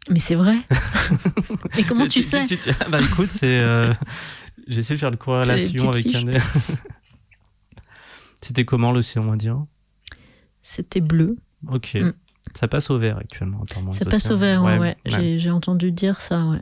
[0.10, 0.56] Mais c'est vrai.
[1.78, 2.45] Et comment tu, sais?
[2.45, 3.60] tu- ah Bah écoute, c'est.
[3.60, 3.93] euh,
[4.67, 6.26] J'essaie de faire une corrélation avec un.
[8.41, 9.67] C'était comment l'océan Indien?
[10.62, 11.38] C'était bleu.
[11.67, 11.95] Ok.
[11.95, 12.12] Mm.
[12.56, 13.63] Ça passe au vert actuellement.
[13.93, 14.77] Ça passe au vert, ouais.
[14.77, 14.97] ouais.
[15.12, 15.38] ouais.
[15.39, 16.62] J'ai- entendu dire ça, ouais.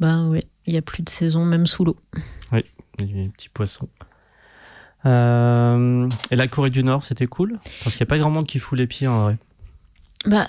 [0.00, 1.96] Ben ouais, il y a plus de saison, même sous l'eau.
[2.98, 3.88] Les petits poissons.
[5.06, 7.58] Euh, Et la Corée du Nord, c'était cool?
[7.82, 9.38] Parce qu'il n'y a pas grand monde qui fout les pieds en vrai.
[10.26, 10.46] Bah,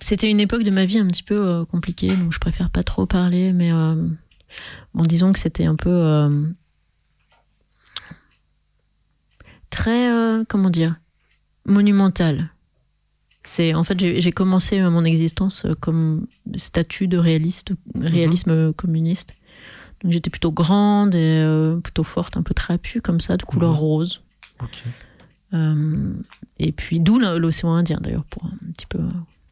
[0.00, 2.82] c'était une époque de ma vie un petit peu euh, compliquée, donc je préfère pas
[2.82, 3.94] trop parler, mais euh,
[4.94, 6.46] bon, disons que c'était un peu
[9.70, 10.08] très,
[10.48, 10.96] comment dire,
[11.66, 12.50] monumental.
[13.50, 19.34] C'est en fait j'ai commencé mon existence euh, comme statut de réaliste, réalisme euh, communiste.
[20.02, 23.72] Donc j'étais plutôt grande et euh, plutôt forte, un peu trapue comme ça, de couleur
[23.72, 23.78] Mhm.
[23.78, 24.20] rose.
[25.54, 26.12] Euh,
[26.58, 29.00] et puis d'où l'océan Indien d'ailleurs pour un petit peu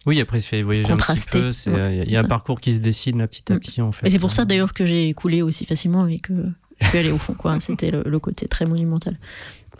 [0.05, 1.49] Oui, après, il se fait voyager un petit peu.
[1.71, 3.61] Ouais, Il y a- y un parcours qui se dessine là, petit à Mm.
[3.61, 4.07] petit, en fait.
[4.07, 6.35] Et c'est pour ça d'ailleurs que j'ai coulé aussi facilement et que
[6.81, 7.33] je suis allée au fond.
[7.35, 7.59] quoi.
[7.61, 9.19] C'était le, le côté très monumental.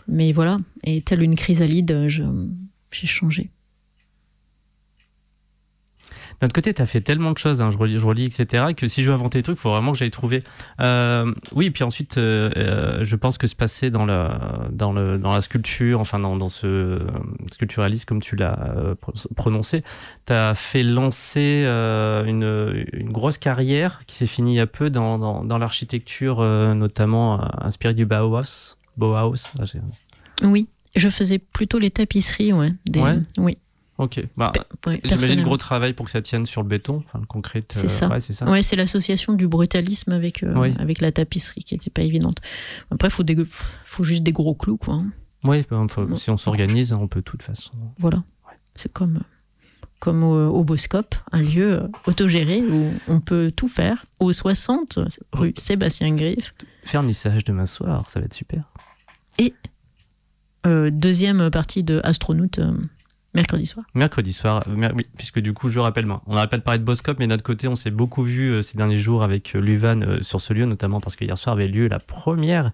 [0.07, 3.51] Mais voilà, et telle une chrysalide, j'ai changé.
[6.39, 8.65] D'un autre côté, tu as fait tellement de choses, hein, je, relis, je relis, etc.,
[8.75, 10.43] que si je veux inventer des trucs, il faut vraiment que j'aille trouver.
[10.81, 15.17] Euh, oui, puis ensuite, euh, euh, je pense que se passer dans la, dans le,
[15.17, 16.99] dans la sculpture, enfin dans, dans ce
[17.51, 19.83] sculpturalisme, comme tu l'as pro- prononcé,
[20.27, 24.89] tu as fait lancer une, une grosse carrière qui s'est finie il y a peu
[24.89, 26.41] dans, dans, dans l'architecture,
[26.75, 28.75] notamment inspirée du Bauhaus.
[28.97, 29.63] Bauhaus, ah,
[30.43, 32.73] Oui, je faisais plutôt les tapisseries, ouais.
[32.85, 33.17] Des, Ouais.
[33.37, 33.57] Oui.
[33.97, 34.23] Ok.
[34.37, 34.51] Bah,
[34.85, 37.63] ouais, J'imagine gros travail pour que ça tienne sur le béton, enfin le concret.
[37.71, 38.07] C'est euh, ça.
[38.09, 38.45] Ouais, c'est ça.
[38.49, 40.73] Ouais, c'est l'association du brutalisme avec, euh, Oui.
[40.79, 42.39] avec la tapisserie qui n'était pas évidente.
[42.91, 43.37] Après, il faut, des-
[43.85, 44.95] faut juste des gros clous, quoi.
[44.95, 45.11] hein.
[45.43, 46.15] Oui, ben, faut- Non.
[46.15, 47.71] si on s'organise, on peut de toute façon.
[47.99, 48.23] Voilà.
[48.75, 49.21] C'est comme,
[49.99, 54.05] comme au, au Boscop, un lieu euh, autogéré où on peut tout faire.
[54.19, 54.99] Au 60
[55.33, 56.53] rue Sébastien Griff.
[56.91, 58.63] Vernissage demain soir, ça va être super.
[60.65, 62.59] Euh, deuxième partie de Astronaute
[63.37, 63.85] mercredi soir.
[63.93, 66.79] Mercredi soir, euh, oui, puisque du coup, je rappelle, moi, on n'arrête pas de parler
[66.79, 69.59] de Boscop, mais notre côté, on s'est beaucoup vu euh, ces derniers jours avec euh,
[69.59, 72.71] Luvan euh, sur ce lieu, notamment parce que hier soir avait lieu la première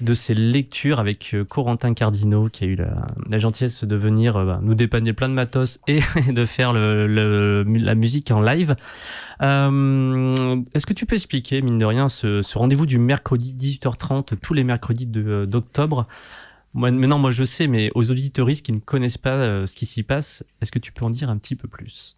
[0.00, 4.74] de ces lectures avec Corentin Cardinaux, qui a eu la, gentillesse de venir bah, nous
[4.74, 6.00] dépanner plein de matos et
[6.32, 8.76] de faire la musique en live.
[9.40, 14.64] Est-ce que tu peux expliquer, mine de rien, ce, rendez-vous du mercredi 18h30, tous les
[14.64, 16.06] mercredis d'octobre
[16.76, 20.02] maintenant, moi je sais, mais aux auditeuristes qui ne connaissent pas euh, ce qui s'y
[20.02, 22.16] passe, est-ce que tu peux en dire un petit peu plus?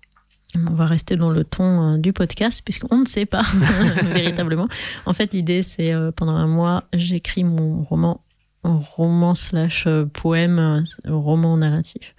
[0.54, 3.42] On va rester dans le ton euh, du podcast puisqu'on ne sait pas
[4.02, 4.68] véritablement.
[5.06, 8.24] En fait, l'idée, c'est euh, pendant un mois, j'écris mon roman,
[8.64, 12.14] roman slash poème, roman narratif,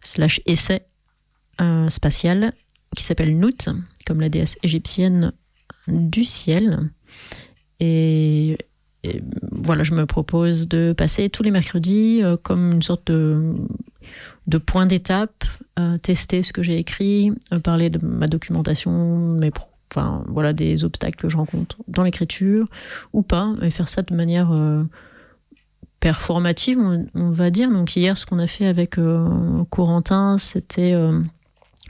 [0.00, 0.86] slash essai
[1.88, 2.52] spatial
[2.96, 3.68] qui s'appelle Nout,
[4.06, 5.32] comme la déesse égyptienne
[5.88, 6.90] du ciel.
[7.80, 8.56] et,
[9.52, 15.44] voilà, je me propose de passer tous les mercredis comme une sorte de, point d'étape,
[16.02, 19.50] tester ce que j'ai écrit, parler de ma documentation, mes
[20.26, 22.66] voilà des obstacles que je rencontre dans l'écriture
[23.12, 24.52] ou pas, et faire ça de manière
[26.04, 26.78] performative,
[27.14, 27.70] on, va dire.
[27.70, 31.18] Donc hier, ce qu'on a fait avec euh, Corentin, c'était euh,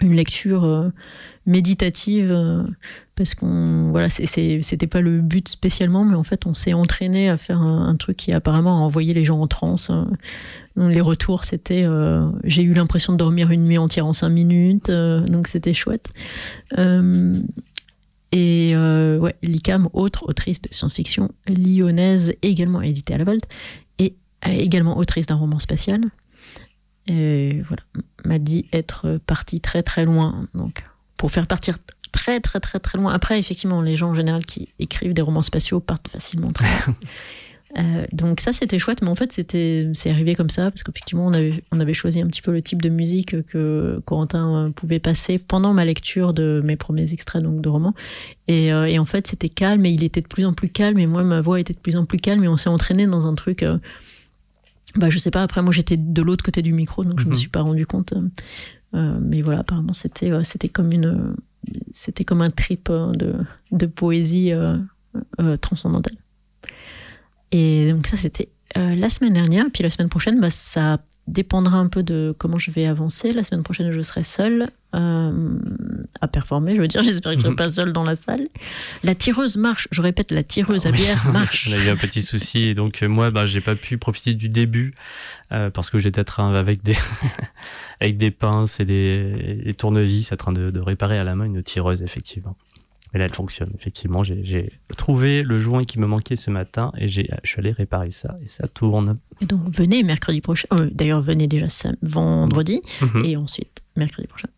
[0.00, 0.90] une lecture euh,
[1.46, 2.34] méditative
[3.14, 7.36] parce qu'on voilà, c'était pas le but spécialement, mais en fait, on s'est entraîné à
[7.36, 9.92] faire un, truc qui apparemment a envoyé les gens en transe.
[10.76, 11.86] Les retours, c'était
[12.42, 16.08] j'ai eu l'impression de dormir une nuit entière en cinq minutes, donc c'était chouette.
[18.32, 23.44] Et ouais, Licam, autre autrice de science-fiction lyonnaise, également éditée à la Volte,
[24.46, 26.00] également autrice d'un roman spatial.
[27.06, 27.82] Et voilà,
[28.24, 30.48] m'a dit être partie très très loin.
[30.54, 30.84] Donc,
[31.16, 31.78] pour faire partir
[32.12, 33.12] très très très très loin.
[33.12, 36.96] Après, effectivement, les gens en général qui écrivent des romans spatiaux partent facilement très loin.
[37.76, 41.26] Euh, donc ça c'était chouette, mais en fait c'était c'est arrivé comme ça parce qu'effectivement
[41.26, 44.70] on avait, on avait choisi un petit peu le type de musique que Corentin euh,
[44.70, 47.94] pouvait passer pendant ma lecture de mes premiers extraits donc de romans.
[48.46, 51.00] Et, euh, et en fait c'était calme et il était de plus en plus calme
[51.00, 53.26] et moi ma voix était de plus en plus calme et on s'est entraîné dans
[53.26, 53.64] un truc
[54.96, 57.30] bah, je sais pas, après moi j'étais de l'autre côté du micro, donc je me
[57.30, 57.36] mhm.
[57.36, 58.12] suis pas rendu compte.
[58.12, 58.28] Euh,
[58.94, 61.34] euh, mais voilà, apparemment c'était c'était comme une
[61.92, 63.34] c'était comme un trip euh, de,
[63.72, 64.52] de poésie
[65.60, 66.16] transcendantale.
[67.50, 71.88] Et donc ça c'était la semaine dernière, puis la semaine prochaine, bah, ça dépendra un
[71.88, 73.32] peu de comment je vais avancer.
[73.32, 75.58] La semaine prochaine, je serai seule euh,
[76.20, 76.76] à performer.
[76.76, 77.56] Je veux dire, j'espère que je ne serai mhm.
[77.56, 78.48] pas seule dans la salle.
[79.02, 79.88] La tireuse marche.
[79.90, 81.68] Je répète, la tireuse à bière marche.
[81.70, 82.64] On a eu un petit souci.
[82.64, 84.94] Et donc, euh, moi, bah, j'ai pas pu profiter du début
[85.52, 86.96] euh, parce que j'étais avec des,
[88.00, 91.62] avec des pinces et des, tournevis en train de, de réparer à la main une
[91.62, 92.56] tireuse, effectivement.
[93.14, 94.24] Mais là, elle fonctionne, effectivement.
[94.24, 98.36] J'ai trouvé le joint qui me manquait ce matin et je suis allé réparer ça
[98.42, 99.18] et ça tourne.
[99.40, 100.66] Et donc, venez mercredi prochain.
[100.72, 101.66] Euh, d'ailleurs, venez déjà
[102.02, 103.24] vendredi mhm.
[103.24, 104.48] et ensuite mercredi prochain.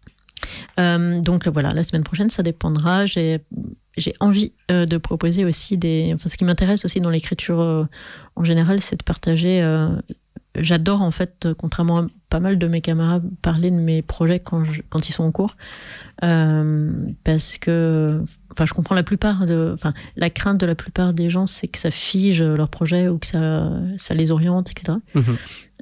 [0.80, 3.04] Euh, donc voilà, la semaine prochaine, ça dépendra.
[3.04, 3.42] J'ai
[4.20, 6.12] envie euh, de proposer aussi des.
[6.14, 7.86] Enfin, ce qui m'intéresse aussi dans l'écriture
[8.36, 9.60] en général, c'est de partager
[10.62, 14.64] j'adore en fait, contrairement à pas mal de mes camarades, parler de mes projets quand,
[14.88, 15.56] quand ils sont en cours.
[16.24, 16.92] Euh,
[17.24, 21.30] parce que, enfin, je comprends la plupart de, enfin, la crainte de la plupart des
[21.30, 24.98] gens, c'est que ça fige leur projet ou que ça, ça les oriente, etc.
[25.14, 25.36] et mhm.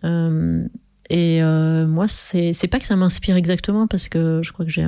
[0.05, 0.69] euh,
[1.13, 4.87] euh, moi, c'est, pas que ça m'inspire exactement parce que je crois que j'ai,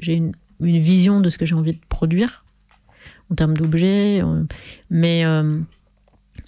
[0.00, 2.44] j'ai une, une, vision de ce que j'ai envie de produire
[3.30, 4.22] en termes d'objets,
[4.90, 5.24] mais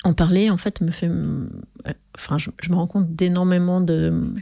[0.04, 1.10] en parler, en fait, me fait.
[2.16, 4.34] Enfin, je, me rends compte d'énormément de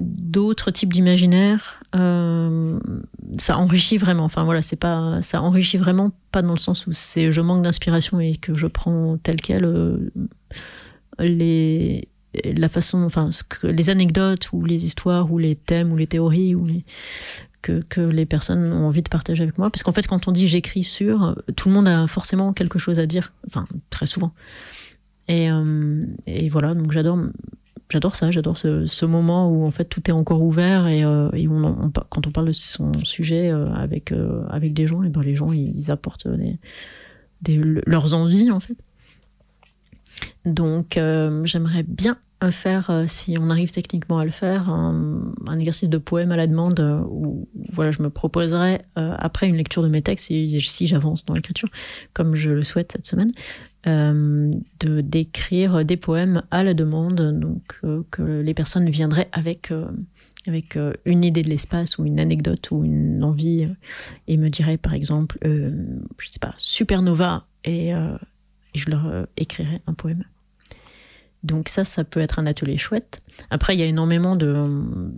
[0.00, 1.80] d'autres types d'imaginaire.
[1.94, 2.78] Euh,
[3.38, 4.24] ça enrichit vraiment.
[4.24, 7.62] Enfin voilà, c'est pas, ça enrichit vraiment pas dans le sens où c'est je manque
[7.62, 10.10] d'inspiration et que je prends tel quel euh,
[11.20, 12.08] les
[12.44, 16.54] la façon, enfin, que, les anecdotes ou les histoires ou les thèmes ou les théories
[16.54, 16.84] ou les,
[17.64, 19.70] que, les personnes ont envie de partager avec moi.
[19.70, 22.98] Parce qu'en fait, quand on dit j'écris sur, tout le monde a forcément quelque chose
[22.98, 23.32] à dire.
[23.46, 24.32] Enfin, très souvent.
[25.28, 26.06] Et, euh,
[26.50, 27.18] voilà, donc j'adore.
[28.12, 31.28] Ça, j'adore ce, moment où en fait tout est encore ouvert et, euh,
[32.10, 34.12] quand on parle de son sujet euh, avec,
[34.48, 36.26] avec des gens, et ben les gens ils, apportent
[37.46, 38.76] leurs envies en fait.
[40.44, 40.98] Donc
[41.44, 42.16] j'aimerais bien
[42.50, 46.46] faire, euh, si on arrive techniquement à le faire, un, exercice de poème à la
[46.46, 50.60] demande euh, où voilà, je me proposerai, euh, après une lecture de mes textes, si,
[50.60, 51.68] si j'avance dans l'écriture,
[52.12, 53.32] comme je le souhaite cette semaine,
[53.86, 59.74] de d'écrire des poèmes à la demande, donc que les personnes viendraient avec
[60.46, 63.68] avec une idée de l'espace ou une anecdote ou une envie
[64.26, 69.92] et me diraient par exemple, je sais pas, supernova et, et je leur écrirais un
[69.92, 70.24] poème.
[71.44, 73.22] Donc ça, ça peut être un atelier chouette.
[73.50, 75.12] Après, il y a énormément de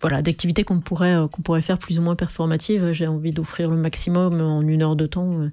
[0.00, 2.92] voilà d'activités qu'on pourrait euh, qu'on pourrait faire plus ou moins performatives.
[2.92, 5.50] J'ai envie d'offrir le maximum en une heure de temps.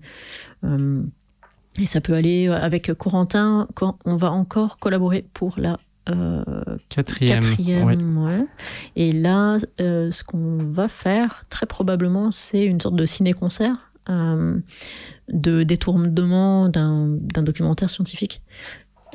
[0.64, 1.04] Euh,
[1.80, 3.68] et ça peut aller avec Corentin.
[3.76, 6.44] Quand on va encore collaborer pour la euh,
[6.90, 7.44] quatrième.
[8.96, 16.70] Et là, ce qu'on va faire, très probablement, c'est une sorte de ciné-concert de détournement
[16.70, 18.42] d'un documentaire scientifique.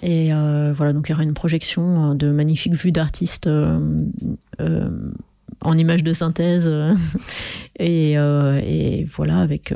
[0.03, 3.79] Et euh, voilà, donc il y aura une projection euh, de magnifiques vues d'artistes euh,
[5.61, 6.69] en images de synthèse.
[7.79, 8.17] et,
[9.15, 9.73] voilà, avec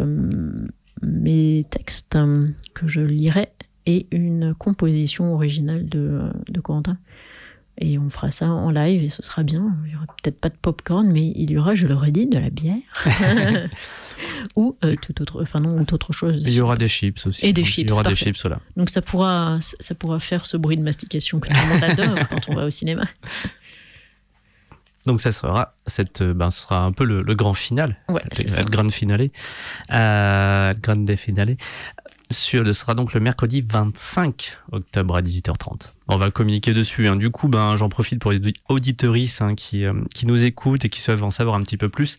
[1.02, 2.18] mes textes
[2.74, 3.48] que je lirai
[3.86, 6.98] et une composition originale de, de Corentin.
[7.78, 9.76] Et on fera ça en live et ce sera bien.
[9.86, 12.38] Il y aura peut-être pas de popcorn, mais il y aura, je l'aurais dit, de
[12.38, 12.78] la bière.
[14.54, 16.42] ou tout autre, enfin non, ou autre chose.
[16.46, 17.46] Il y aura des chips aussi.
[17.46, 17.86] Et des chips.
[17.86, 18.60] Il y aura des chips, là.
[18.76, 22.28] Donc ça pourra, ça pourra faire ce bruit de mastication que tout le monde adore
[22.30, 23.06] quand on va au cinéma.
[25.06, 28.70] Donc ça sera cette, ben, ce sera un peu le, grand final, ouais, le, le
[28.70, 29.30] grand finale,
[29.92, 31.56] euh, grande finale.
[32.30, 35.92] Ce sera donc le mercredi 25 octobre à 18h30.
[36.08, 37.08] On va communiquer dessus.
[37.08, 37.16] Hein.
[37.16, 40.88] Du coup, ben, j'en profite pour les auditeuristes hein, qui, euh, qui nous écoutent et
[40.88, 42.18] qui souhaitent en savoir un petit peu plus.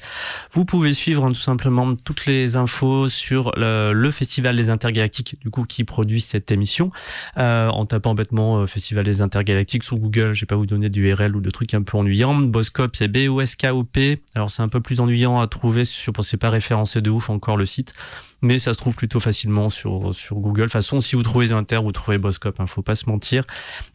[0.52, 5.50] Vous pouvez suivre hein, tout simplement toutes les infos sur le, Festival des Intergalactiques, du
[5.50, 6.91] coup, qui produit cette émission,
[7.38, 10.34] euh, en tapant bêtement euh, Festival des Intergalactiques sur Google.
[10.34, 12.36] Je vais pas vous donner d'URL ou de trucs un peu ennuyants.
[12.36, 14.21] Boscop, c'est B-O-S-K-O-P.
[14.36, 17.58] Alors, c'est un peu plus ennuyant à trouver, sur, c'est pas référencé de ouf encore
[17.58, 17.93] le site
[18.41, 20.62] mais ça se trouve plutôt facilement sur, sur Google.
[20.62, 23.43] De toute façon, si vous trouvez Inter, vous trouvez Boscop, hein, faut pas se mentir.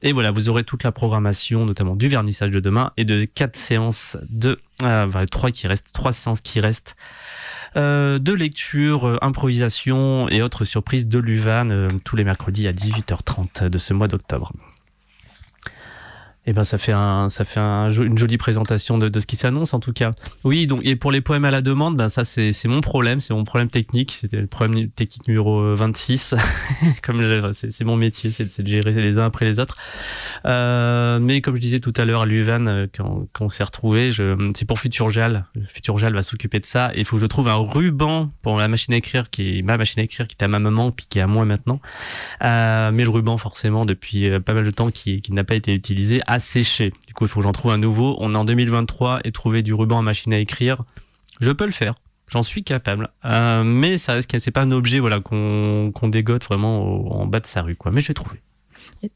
[0.03, 3.57] Et voilà, vous aurez toute la programmation, notamment du vernissage de demain et de quatre
[3.57, 6.97] séances de, euh, trois qui restent, trois séances qui restent.
[7.77, 12.73] Euh, de lecture, euh, improvisation et autres surprises de l'UVAN euh, tous les mercredis à
[12.73, 14.53] 18h30 de ce mois d'octobre.
[16.46, 19.74] Eh ben, ça fait un, ça fait une jolie présentation de, de ce qui s'annonce
[19.74, 20.12] en tout cas.
[20.44, 23.35] Oui, donc et pour les poèmes à la demande, ben ça c'est mon problème, c'est
[23.35, 24.18] mon problème technique.
[24.20, 26.35] C'était le problème technique numéro 26.
[27.02, 29.76] comme c'est mon métier, c'est de gérer les uns après les autres.
[30.46, 33.64] Euh, mais comme je disais tout à l'heure à Luvan, euh, quand, quand on s'est
[33.64, 34.11] retrouvé,
[34.55, 35.44] c'est pour Futurjal.
[35.68, 36.90] Futurjal va s'occuper de ça.
[36.96, 39.76] Il faut que je trouve un ruban pour la machine à écrire qui est ma
[39.76, 41.81] machine à écrire qui est à ma maman puis qui est à moi maintenant.
[42.42, 45.55] Euh, mais le ruban forcément depuis euh, pas mal de temps qui, qui n'a pas
[45.55, 46.92] été utilisé séché.
[47.07, 48.16] Du coup, il faut que j'en trouve un nouveau.
[48.21, 50.85] On est en 2023 et trouver du ruban à machine à écrire,
[51.40, 51.95] je peux le faire.
[52.31, 53.11] J'en suis capable.
[53.25, 57.47] Euh, mais ça reste c'est pas un objet voilà qu'on dégote vraiment en bas de
[57.47, 57.92] sa rue quoi.
[57.92, 58.40] Mais je vais trouver.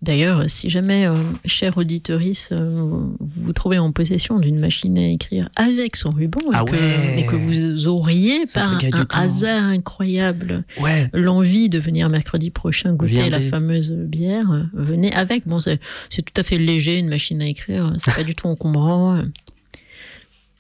[0.03, 5.49] D'ailleurs, si jamais, euh, cher auditeurice, euh, vous trouvez en possession d'une machine à écrire
[5.55, 10.65] avec son ruban et, ah que, vous auriez par un hasard incroyable
[11.13, 15.47] l'envie de venir mercredi prochain goûter la fameuse bière, venez avec.
[15.47, 15.79] Bon, c'est
[16.11, 19.23] tout à fait léger une machine à écrire, c'est pas du tout encombrant.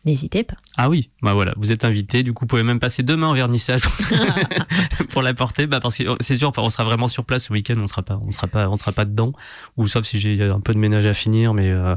[0.06, 0.54] N'hésitez pas.
[0.76, 2.22] Ah oui, bah voilà, vous êtes invité.
[2.22, 3.82] Du coup, vous pouvez même passer demain en vernissage
[5.10, 7.52] pour la porter, bah parce que c'est sûr, enfin, on sera vraiment sur place ce
[7.52, 7.74] week-end.
[7.78, 9.32] On sera pas, on sera pas, on sera pas dedans,
[9.76, 11.96] ou sauf si j'ai un peu de ménage à finir, mais euh,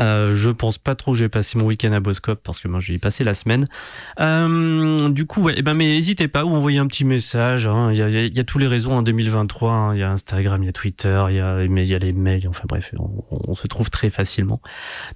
[0.00, 2.98] euh, je pense pas trop j'ai passé mon week-end à Boscop parce que moi j'ai
[2.98, 3.66] passé la semaine.
[4.20, 7.66] Euh, du coup, ouais, eh ben, mais n'hésitez pas ou envoyez un petit message.
[7.66, 7.90] Hein.
[7.92, 9.72] Il, y a, il, y a, tous les réseaux en 2023.
[9.72, 9.94] Hein.
[9.94, 12.48] Il y a Instagram, il y a Twitter, il y a, y a les mails.
[12.48, 14.60] Enfin bref, on, se trouve très facilement.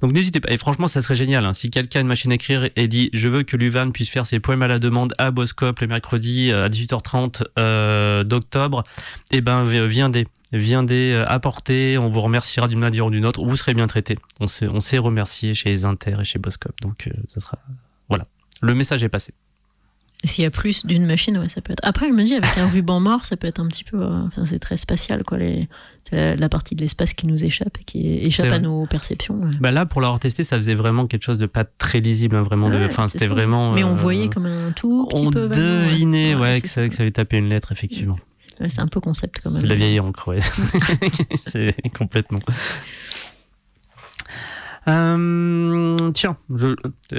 [0.00, 0.52] Donc n'hésitez pas.
[0.52, 1.44] Et franchement, ça serait génial.
[1.44, 1.54] Hein.
[1.54, 4.26] Si quelqu'un a une machine à écrire et dit je veux que Luvan puisse faire
[4.26, 8.84] ses poèmes à la demande à Boscop le mercredi euh, à 18h30 euh, d'octobre,
[9.30, 10.26] et eh ben viendez
[10.58, 14.18] viendez euh, apporter, on vous remerciera d'une manière ou d'une autre, vous serez bien traité.
[14.40, 17.58] On s'est, on s'est remercié chez les Inter et chez Boscop, donc euh, ça sera
[18.08, 18.26] voilà.
[18.60, 19.32] Le message est passé.
[20.22, 21.86] S'il y a plus d'une machine, ouais, ça peut être.
[21.86, 24.00] Après, je me dis, avec un ruban mort, ça peut être un petit peu.
[24.00, 25.36] Euh, enfin, c'est très spatial, quoi.
[25.36, 25.68] Les,
[26.12, 29.50] la, partie de l'espace qui nous échappe et qui échappe à nos perceptions.
[29.60, 32.42] Bah là, pour l'avoir testé, ça faisait vraiment quelque chose de pas très lisible, hein,
[32.42, 32.70] vraiment.
[32.70, 32.86] De...
[32.86, 33.72] enfin, c'était vraiment.
[33.72, 35.44] Mais on voyait comme un tout petit on peu.
[35.44, 38.18] On devinait, ouais, que, ça, que, ça, avait tapé une lettre, effectivement
[38.58, 39.60] c'est un peu concept quand même.
[39.60, 40.40] C'est la vieille encre, ouais.
[41.46, 42.40] c'est complètement.
[44.88, 46.36] Euh, tiens,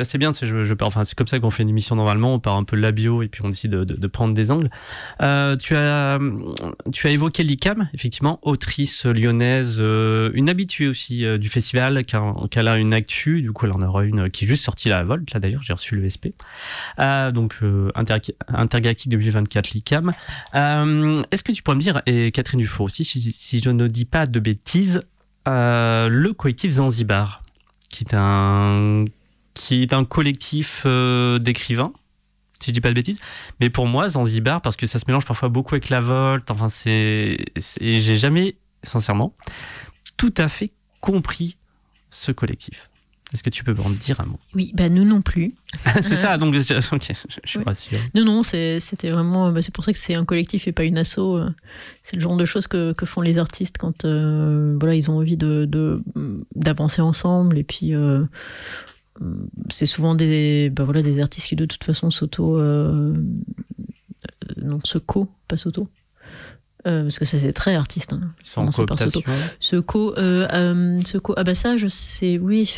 [0.03, 2.55] c'est bien, je, je enfin, c'est comme ça qu'on fait une émission normalement, on part
[2.55, 4.69] un peu la bio et puis on décide de, de, prendre des angles.
[5.21, 6.19] Euh, tu, as,
[6.91, 12.35] tu as évoqué l'ICAM, effectivement, autrice lyonnaise, euh, une habituée aussi euh, du festival, car,
[12.55, 15.03] elle a une actu, du coup elle en aura une qui est juste sortie la
[15.03, 16.31] Volt, là d'ailleurs, j'ai reçu le SP.
[16.97, 17.59] donc
[17.95, 20.13] Inter Intergalactique 2024, l'ICAM.
[20.53, 24.05] Est-ce que tu pourrais me dire, et Catherine Dufault aussi, si, si je ne dis
[24.05, 25.01] pas de bêtises,
[25.45, 27.44] le collectif Zanzibar?
[27.95, 29.05] Qui est un,
[29.53, 31.93] qui est un collectif euh, d'écrivains,
[32.59, 33.19] si je dis pas de bêtises.
[33.61, 36.67] Mais pour moi, Zanzibar, parce que ça se mélange parfois beaucoup avec la Volte, enfin,
[36.67, 37.37] c'est.
[37.79, 39.33] J'ai jamais, sincèrement,
[40.17, 41.57] tout à fait compris
[42.09, 42.89] ce collectif.
[43.35, 44.39] Est-ce que tu peux en dire un mot?
[44.53, 45.55] Oui, bah nous non plus.
[46.01, 46.73] c'est ça, donc je, suis
[47.65, 47.99] rassuré.
[48.13, 49.51] Non, non, c'était vraiment.
[49.51, 51.19] Bah, c'est pour ça que c'est un collectif et pas une asso.
[51.19, 51.49] Euh,
[52.01, 55.17] c'est le genre de choses que, que font les artistes quand euh, voilà, ils ont
[55.17, 56.01] envie d'avancer de,
[56.55, 57.57] d'avancer ensemble.
[57.57, 58.23] Et puis, euh,
[59.69, 62.57] c'est souvent des, bah, voilà, des artistes qui de toute façon s'auto.
[64.61, 65.89] non, se co, pas s'auto.
[66.85, 68.13] parce que ça c'est très artiste.
[68.13, 68.31] Hein.
[68.43, 69.21] Sans cooptation.
[69.59, 72.73] Ce co, ce co, ah bah ça je sais, oui,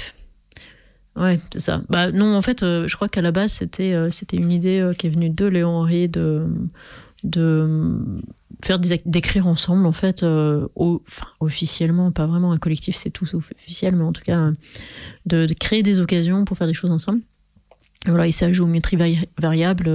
[1.17, 1.81] Ouais, c'est ça.
[1.89, 4.79] Bah non, en fait, euh, je crois qu'à la base, c'était euh, c'était une idée
[4.79, 6.45] euh, qui est venue de Léon Henry de
[7.23, 7.99] de
[8.63, 10.23] faire d'écrire ensemble en fait
[11.39, 14.51] officiellement pas vraiment un collectif c'est tout officiel mais en tout cas
[15.25, 17.21] de, créer des occasions pour faire des choses ensemble
[18.05, 18.97] voilà, et ça, géométrie
[19.37, 19.89] variable,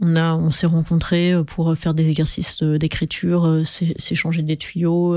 [0.00, 5.14] on, a, on s'est rencontrés pour faire des exercices d'écriture, s'échanger des tuyaux,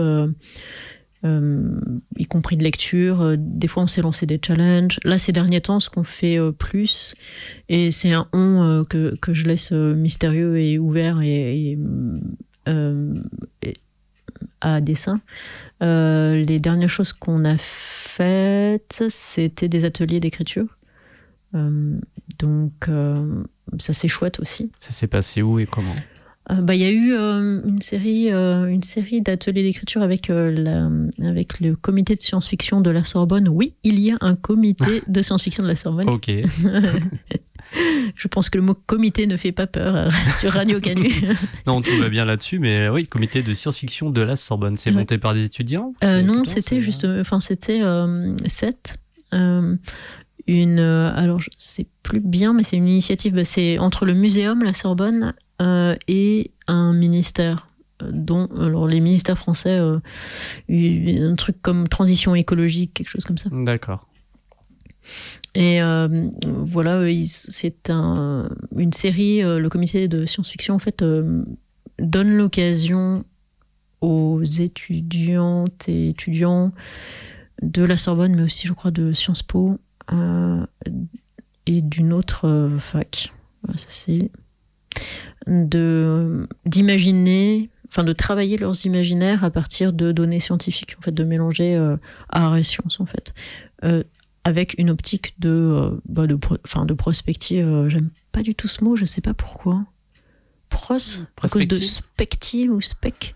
[1.25, 3.35] y compris de lecture.
[3.37, 4.99] Des fois, on s'est lancé des challenges.
[5.03, 7.15] Là, ces derniers temps, ce qu'on fait plus,
[7.69, 11.77] et c'est un on que, que, je laisse mystérieux et ouvert et,
[14.61, 15.21] à dessin.
[15.83, 20.77] Euh, les dernières choses qu'on a faites, c'était des ateliers d'écriture.
[21.53, 21.99] Euh,
[22.39, 23.43] donc, euh,
[23.79, 24.71] ça c'est chouette aussi.
[24.79, 25.95] Ça s'est passé où et comment?
[26.49, 32.15] Bah, il y a eu une série, une série d'ateliers d'écriture avec, avec le comité
[32.15, 33.49] de science-fiction de la Sorbonne.
[33.49, 36.09] Oui, il y a un comité de science-fiction de la Sorbonne.
[36.09, 36.31] Ok.
[38.15, 41.11] Je pense que le mot comité ne fait pas peur euh, sur Radio Canu.
[41.67, 44.77] non, tout va bien là-dessus, mais oui, comité de science-fiction de la Sorbonne.
[44.77, 48.97] C'est monté par des étudiants euh, Non, c'était juste, enfin, c'était euh, sept.
[49.31, 53.33] une, alors, je sais plus bien, mais c'est une initiative.
[53.33, 57.67] Bah, c'est entre le muséum, la Sorbonne, et un ministère
[58.01, 59.79] dont alors les ministères français
[60.69, 64.07] un truc comme transition écologique quelque chose comme ça d'accord
[65.53, 71.43] et euh, voilà, c'est un, une série, euh, le comité de science-fiction, en fait, euh,
[71.99, 73.23] donne l'occasion
[74.01, 76.73] aux étudiantes et étudiants
[77.61, 79.79] de la Sorbonne, mais aussi, je crois, de Sciences Po
[81.65, 83.33] et d'une autre fac.
[83.75, 84.29] ça c'est
[85.47, 91.23] de d'imaginer enfin de travailler leurs imaginaires à partir de données scientifiques en fait de
[91.23, 91.77] mélanger
[92.29, 93.33] art et science en fait
[94.45, 97.67] avec une optique de, euh, bah de, de prospective.
[97.67, 99.83] Euh, j'aime pas du tout ce mot, je sais pas pourquoi.
[100.69, 100.97] Pros,
[101.41, 103.35] à cause de spective ou spec.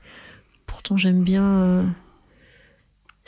[0.66, 1.96] Pourtant, j'aime bien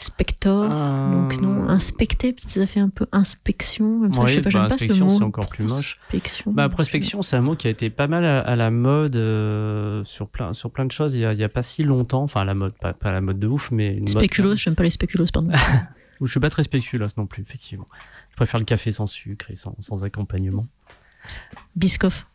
[0.02, 0.70] euh, spector.
[0.70, 4.02] Donc, non, inspecter, ça fait un peu inspection.
[4.02, 5.10] Comme ça, je sais pas, bah, pas ce mot.
[5.10, 5.99] c'est encore plus moche.
[6.47, 9.16] Bah, prospection, c'est un mot qui a été pas mal à, la mode
[10.06, 12.24] sur, plein, sur plein de choses il y, a, y, a, pas si longtemps.
[12.24, 13.99] Enfin, la mode, pas, pas la mode de ouf, mais.
[14.08, 15.52] Spéculos, j'aime pas les spéculos, pardon.
[16.22, 17.88] Je suis pas très spéculaire non plus, effectivement.
[18.30, 20.66] Je préfère le café sans sucre et sans, sans accompagnement.
[21.76, 22.28] Biscoff.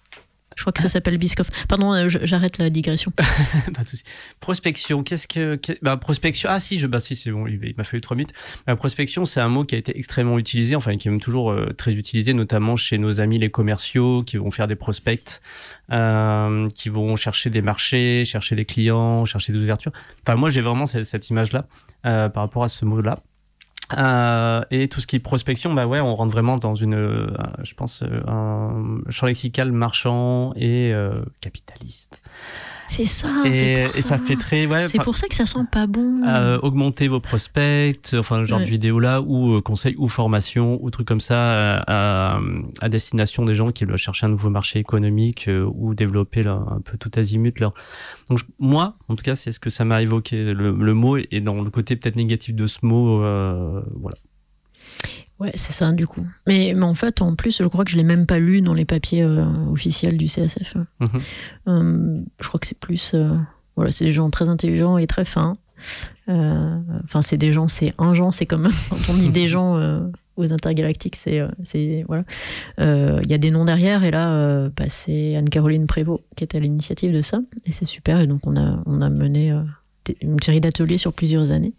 [0.57, 1.49] Je crois que ça s'appelle Biscoff.
[1.69, 3.13] Pardon, euh, j'arrête la digression.
[3.75, 4.03] pas de souci.
[4.41, 5.61] Prospection, qu'est-ce que.
[5.83, 8.33] Bah, prospection, ah si, je, bah, si c'est bon, il, m'a fallu trois minutes.
[8.67, 11.21] La bah, prospection, c'est un mot qui a été extrêmement utilisé, enfin qui est même
[11.21, 15.41] toujours euh, très utilisé, notamment chez nos amis les commerciaux qui vont faire des prospects,
[15.93, 19.93] euh, qui vont chercher des marchés, chercher des clients, chercher des ouvertures.
[20.23, 21.67] Enfin, moi, j'ai vraiment cette, cette image-là
[22.03, 23.17] par rapport à ce mot-là.
[23.97, 27.29] Euh, et tout ce qui est prospection, bah ouais, on rentre vraiment dans une, euh,
[27.63, 30.93] je pense, euh, un champ lexical marchand et
[31.41, 32.21] capitaliste.
[32.89, 33.29] C'est ça.
[33.45, 34.19] Et, ça.
[34.19, 34.67] fait très.
[34.67, 36.23] Ouais, c'est pour ça que ça sent pas bon.
[36.25, 40.91] Euh, augmenter vos prospects, enfin, genre de vidéo là, ou euh, conseils ou formation, ou
[40.91, 42.41] trucs comme ça, euh, à,
[42.81, 46.97] à, destination des gens qui veulent chercher un nouveau marché économique ou développer un peu
[46.99, 47.59] tout azimut.
[48.29, 51.41] Donc, moi, en tout cas, c'est ce que ça m'a évoqué, le, le, mot, et
[51.41, 53.19] dans le côté peut-être négatif de ce mot,
[53.95, 54.17] voilà.
[55.39, 56.27] Ouais, c'est ça, du coup.
[56.47, 58.73] Mais, mais, en fait, en plus, je crois que je l'ai même pas lu dans
[58.73, 60.77] les papiers euh, officiels du CSF.
[61.01, 61.09] Mhm.
[61.69, 63.13] Euh, je crois que c'est plus.
[63.15, 63.37] Euh,
[63.77, 65.59] voilà, c'est des gens très intelligents et très fins.
[66.29, 69.79] Enfin, c'est des gens, c'est un genre, c'est comme quand on dit des gens
[70.37, 71.43] aux intergalactiques, c'est.
[71.65, 72.25] c'est voilà.
[72.79, 76.61] Il y a des noms derrière, et là, bah, c'est Anne-Caroline Prévost qui était à
[76.61, 77.41] l'initiative de ça.
[77.67, 79.55] Et c'est super, et donc on a, on a mené
[80.23, 81.75] une série d'ateliers sur plusieurs années.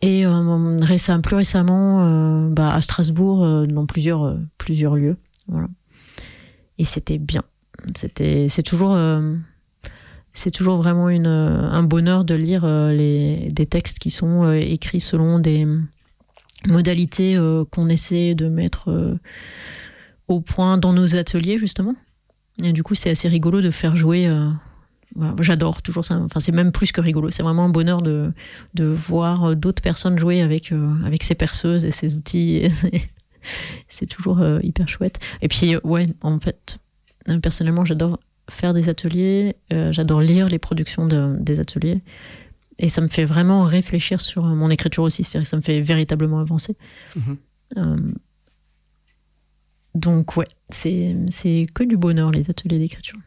[0.00, 0.78] Et euh,
[1.22, 5.16] plus récemment, euh, bah, à Strasbourg, euh, dans plusieurs, plusieurs lieux.
[5.48, 5.68] Voilà.
[6.78, 7.42] Et c'était bien.
[7.94, 8.98] C'est toujours,
[10.32, 15.38] c'est toujours vraiment une, un bonheur de lire les, des textes qui sont écrits selon
[15.38, 15.64] des
[16.66, 17.38] modalités
[17.70, 19.16] qu'on essaie de mettre
[20.26, 21.94] au point dans nos ateliers, justement.
[22.64, 24.28] Et du coup, c'est assez rigolo de faire jouer
[25.40, 26.16] J'adore toujours ça.
[26.16, 27.30] Enfin, c'est même plus que rigolo.
[27.30, 28.32] C'est vraiment un bonheur de,
[28.74, 32.68] de voir d'autres personnes jouer avec, euh, avec ces perceuses et ces outils.
[33.88, 35.18] c'est toujours euh, hyper chouette.
[35.42, 36.78] Et puis, euh, ouais, en fait,
[37.42, 38.18] personnellement, j'adore
[38.50, 39.56] faire des ateliers.
[39.70, 42.00] j'adore lire les productions des ateliers.
[42.78, 45.24] Et ça me fait vraiment réfléchir sur mon écriture aussi.
[45.24, 46.76] C'est-à-dire que ça me fait véritablement avancer.
[47.16, 48.14] Mm-hmm.
[49.96, 53.18] donc, ouais, c'est que du bonheur, les ateliers d'écriture.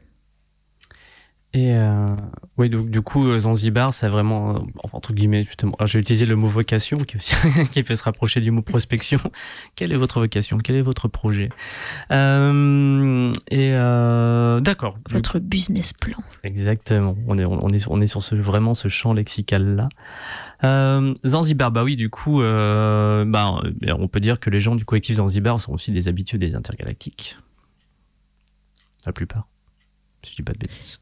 [1.54, 2.16] Et euh,
[2.58, 4.60] oui, donc du coup, euh, Zanzibar, c'est vraiment, euh,
[4.94, 7.34] entre guillemets, justement, vais utiliser le mot vocation, qui, aussi,
[7.72, 9.20] qui peut se rapprocher du mot prospection.
[9.76, 10.60] Quelle est votre vocation?
[10.60, 11.50] Quel est votre projet?
[12.12, 14.98] Euh, Et euh, d'accord.
[15.10, 16.20] Votre business plan.
[16.44, 17.18] Exactement.
[17.28, 19.90] On est, on est, on est sur ce, vraiment ce champ lexical-là.
[21.26, 23.62] Zanzibar, bah oui, du coup, bah,
[24.00, 27.38] on peut dire que les gens du collectif Zanzibar sont aussi des habitués des intergalactiques.
[29.06, 29.48] La plupart.
[30.24, 31.00] Si je dis pas de bêtises.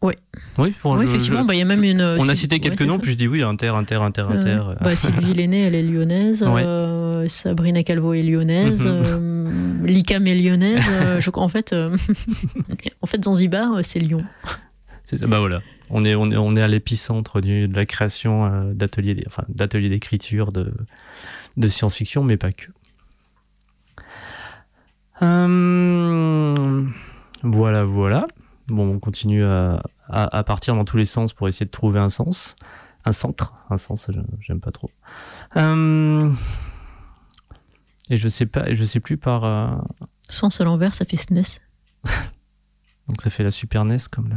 [0.00, 0.14] Oui.
[0.58, 2.00] Oui, bon, Oui, je- effectivement, bah, il y a même une.
[2.20, 2.98] on a cité quelques noms, ça.
[3.00, 4.60] puis je dis oui, inter, inter, inter, inter.
[4.68, 6.42] Euh, bah, Sylvie Lenné, elle est lyonnaise.
[6.44, 6.62] Ouais.
[6.64, 8.86] euh, Sabrina Calvo est lyonnaise.
[8.86, 9.02] Mhm.
[9.06, 10.84] euh, Lika est lyonnaise.
[10.88, 11.96] euh, je- en, fait, euh,
[13.02, 14.24] en fait, Zanzibar, euh, c'est Lyon.
[15.02, 15.62] C'est ça, bah voilà.
[15.90, 20.52] On est, on est, on est à l'épicentre de la création euh, d'ateliers, enfin, d'écriture,
[20.52, 20.72] de,
[21.56, 22.66] de science-fiction, mais pas que.
[25.22, 26.84] Euh,
[27.42, 28.28] voilà, voilà.
[28.68, 32.00] Bon, on continue à, à, à partir dans tous les sens pour essayer de trouver
[32.00, 32.56] un sens.
[33.04, 33.54] Un centre.
[33.70, 34.10] Un sens,
[34.40, 34.90] j'aime pas trop.
[35.56, 36.30] Euh,
[38.10, 39.44] et je sais pas, je sais plus par.
[39.44, 39.76] euh,
[40.28, 41.60] Sens à l'envers, ça fait SNES.
[43.08, 44.36] donc ça fait la Super NES comme la,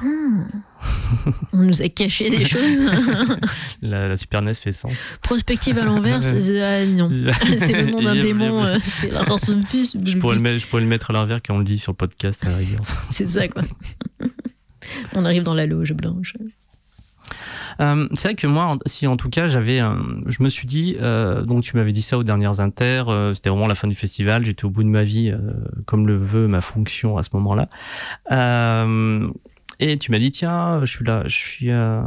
[0.00, 0.44] Hmm.
[1.52, 2.82] On nous a caché des choses.
[3.82, 5.18] la, la Super NES fait sens.
[5.22, 7.10] Prospective à l'envers, c'est ah, non.
[7.58, 8.64] C'est le nom d'un démon.
[8.64, 9.96] euh, C'est la de plus.
[10.04, 11.92] Je pourrais, le mettre, je pourrais le mettre à l'envers quand on le dit sur
[11.92, 12.80] le podcast à la rigueur.
[13.10, 13.62] C'est ça, quoi.
[15.14, 16.34] On arrive dans la loge blanche.
[17.80, 20.96] Euh, c'est vrai que moi, si en tout cas, j'avais, un- je me suis dit,
[21.00, 23.94] euh, donc tu m'avais dit ça aux dernières inter, euh, c'était vraiment la fin du
[23.94, 25.38] festival, j'étais au bout de ma vie, euh,
[25.86, 27.68] comme le veut ma fonction à ce moment-là.
[29.82, 32.06] Euh, et tu m'as dit, tiens, je suis là, je suis, à,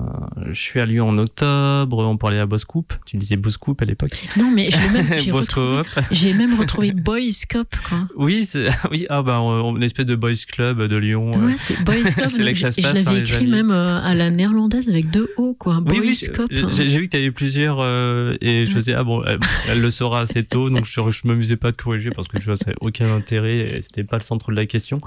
[0.52, 2.86] je suis à Lyon en octobre, on parlait à Boscoup.
[3.06, 4.24] Tu disais Boscoup à l'époque.
[4.38, 6.04] Non, mais je même, j'ai, retrouvé, Boscoop.
[6.12, 7.20] j'ai même retrouvé Boys
[7.50, 8.08] Cop, quoi.
[8.16, 8.48] Oui,
[8.92, 11.32] oui, ah bah, on- une espèce de boys club de Lyon.
[11.36, 11.46] euh.
[11.48, 12.28] Ouais, c'est Boys Cop.
[12.28, 14.14] C'est là que ça je se passe, je hein, l'avais les écrit même euh, à
[14.16, 15.80] la néerlandaise avec deux O, quoi.
[15.82, 16.50] Boys Oui, oui, Cop.
[16.52, 18.76] j'ai- vu que tu avais plusieurs euh, et je Ouais.
[18.76, 21.78] faisais ah bon elle, elle le saura assez tôt donc je, je m'amusais pas de
[21.78, 24.56] corriger parce que tu vois ça n'avait aucun intérêt et c'était pas le centre de
[24.56, 25.02] la question.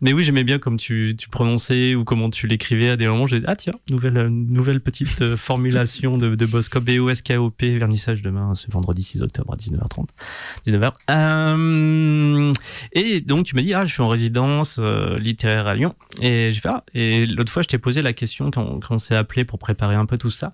[0.00, 3.26] Mais oui j'aimais bien comme tu, tu prononçais ou comment tu l'écrivais à des moments
[3.26, 7.22] j'ai dit ah tiens nouvelle euh, petite euh, formulation de, de Boscop B O S
[7.22, 10.08] K O P vernissage demain ce vendredi 6 octobre à 19h30
[10.66, 10.92] 19h.
[11.10, 12.52] Euh,
[12.92, 14.78] et donc tu m'as dit ah je suis en résidence
[15.18, 15.94] littéraire à Lyon.
[16.20, 19.16] Et je fais ah et l'autre fois je t'ai posé la question quand, on s'est
[19.16, 20.52] appelé pour préparer un peu tout ça.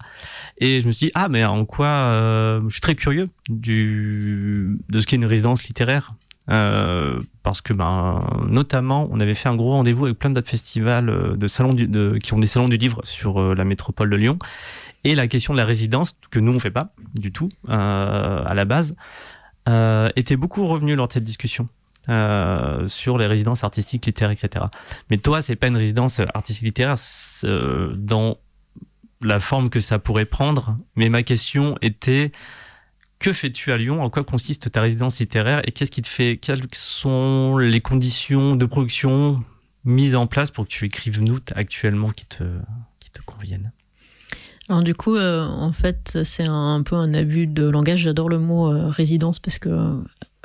[0.59, 5.07] Et je me suis dit ah mais en quoi je suis très curieux de ce
[5.07, 6.15] qu'est une résidence littéraire
[6.51, 11.09] Euh, parce que ben notamment on avait fait un gros rendez-vous avec plein d'autres festivals
[11.09, 11.77] euh, de salons
[12.19, 14.41] qui ont des salons du livre sur euh, la métropole de Lyon
[15.05, 18.65] et la question de la résidence que nous on fait pas du tout à la
[18.65, 18.97] base
[20.17, 21.69] était beaucoup revenue lors de cette discussion
[22.87, 24.67] sur les résidences artistiques, littéraires, etc.
[25.11, 26.97] Mais toi, c'est pas une résidence artistique littéraire
[27.97, 28.39] dans
[29.21, 30.77] la forme que ça pourrait prendre.
[30.97, 32.33] Mais ma question était
[33.23, 34.03] que fais-tu à Lyon?
[34.03, 35.63] En quoi consiste ta résidence littéraire?
[35.65, 39.43] Et qu'est-ce qui te fait Quelles sont les conditions de production
[39.85, 42.43] mises en place pour que tu écrives nous actuellement qui te,
[42.99, 43.71] qui te conviennent?
[44.69, 48.01] Alors du coup, euh, en fait, c'est un, peu un abus de langage.
[48.01, 50.03] J'adore le mot euh, résidence parce que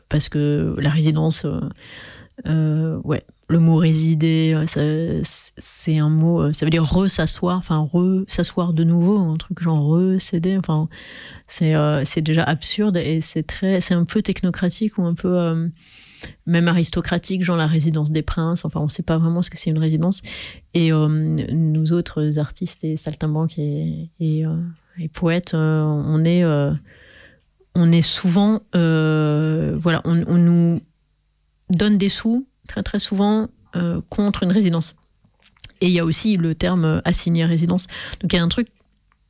[0.09, 1.45] parce que la résidence,
[2.45, 7.79] euh, ouais, le mot résider, euh, c'est un mot, euh, ça veut dire re-s'asseoir, enfin
[7.79, 10.57] re-s'asseoir de nouveau, un truc genre re-céder.
[10.57, 10.89] Enfin,
[11.47, 15.71] c'est euh, c'est déjà absurde et c'est très, c'est un peu technocratique ou un peu
[16.45, 18.65] même aristocratique, genre la résidence des princes.
[18.65, 20.21] Enfin, on sait pas vraiment ce que c'est une résidence.
[20.73, 24.45] Et nous autres artistes et saltimbanques et, et,
[25.13, 26.43] poètes, on est,
[27.75, 30.81] on est souvent, voilà, on nous
[31.69, 33.47] donne des sous très très souvent
[33.77, 34.95] euh, contre une résidence.
[35.81, 37.87] Et il y a aussi le terme euh, assigné à résidence.
[38.21, 38.69] Donc il y a un truc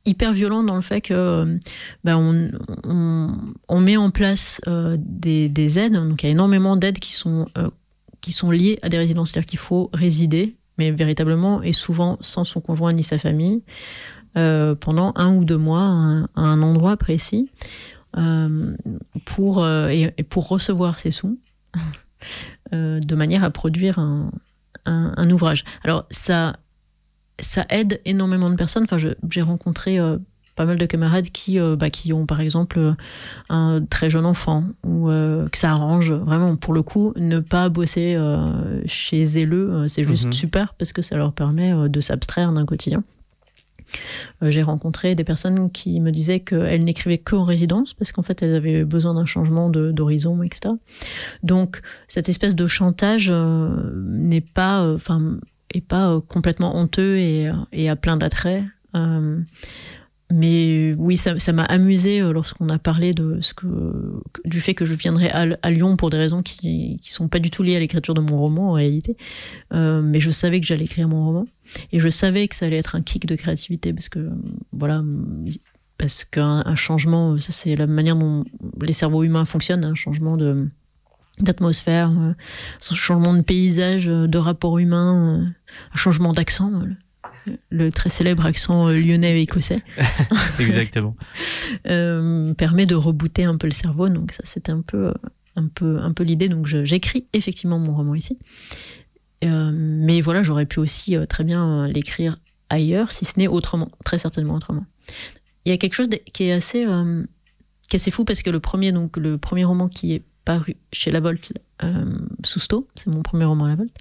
[0.06, 1.58] hyper violent dans le fait que euh,
[2.04, 4.60] ben, on, on, met en place
[4.96, 5.94] des, des aides.
[5.94, 7.46] Donc il y a énormément d'aides qui sont
[8.20, 12.44] qui sont liées à des résidences, c'est-à-dire qu'il faut résider, mais véritablement et souvent sans
[12.44, 13.62] son conjoint ni sa famille,
[14.34, 15.80] pendant un ou deux mois
[16.34, 17.50] à un, endroit précis
[19.24, 21.38] pour et, pour recevoir ces sous.
[22.72, 24.30] Euh, de manière à produire un,
[24.86, 25.64] un- un ouvrage.
[25.84, 26.56] Alors ça,
[27.40, 28.84] ça aide énormément de personnes.
[28.84, 28.96] Enfin,
[29.30, 30.18] j'ai rencontré euh,
[30.56, 32.94] pas mal de camarades qui, euh, bah, qui ont par exemple
[33.48, 38.18] un très jeune enfant ou que ça arrange vraiment pour le coup ne pas bosser
[38.86, 40.32] chez euh, c'est juste Mhm.
[40.32, 43.04] super parce que ça leur permet de s'abstraire d'un quotidien.
[44.42, 48.42] Euh, J'ai rencontré des personnes qui me disaient qu'elles n'écrivaient qu'en résidence parce qu'en fait
[48.42, 50.74] elles avaient besoin d'un changement d'horizon, etc.
[51.42, 55.38] Donc cette espèce de chantage euh, n'est pas, euh, enfin,
[55.72, 58.64] est pas complètement honteux et a plein d'attraits.
[60.30, 64.94] Mais oui, ça m'a amusé lorsqu'on a parlé de ce que, du fait que je
[64.94, 68.14] viendrais à, Lyon pour des raisons qui qui sont pas du tout liées à l'écriture
[68.14, 69.16] de mon roman en réalité.
[69.72, 71.46] mais je savais que j'allais écrire mon roman
[71.92, 74.30] et je savais que ça allait être un kick de créativité parce que
[74.72, 75.02] voilà
[75.98, 78.44] parce qu'un changement, ça c'est la manière dont
[78.80, 80.68] les cerveaux humains fonctionnent, un changement de
[81.40, 82.34] d'atmosphère, un
[82.80, 85.54] changement de paysage, de rapport humain,
[85.92, 86.72] un changement d'accent,
[87.70, 89.82] le très célèbre accent lyonnais et écossais.
[90.58, 91.16] Exactement.
[91.88, 95.12] euh, permet de rebooter un peu le cerveau, donc ça c'était un peu,
[95.56, 96.48] un peu, un peu l'idée.
[96.48, 98.38] Donc j'écris effectivement mon roman ici,
[99.44, 102.36] euh, mais voilà, j'aurais pu aussi euh, très bien l'écrire
[102.70, 104.84] ailleurs, si ce n'est autrement, très certainement autrement
[105.68, 107.24] il y a quelque chose qui est assez, euh,
[107.88, 110.76] qui est assez fou parce que le premier, donc, le premier roman qui est paru
[110.92, 112.06] chez La Volte, euh,
[112.42, 113.96] Sousto, c'est mon premier roman à La Volte,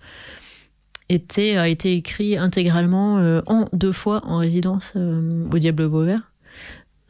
[1.09, 6.31] était, a été écrit intégralement euh, en deux fois en résidence euh, au Diable Vauvert.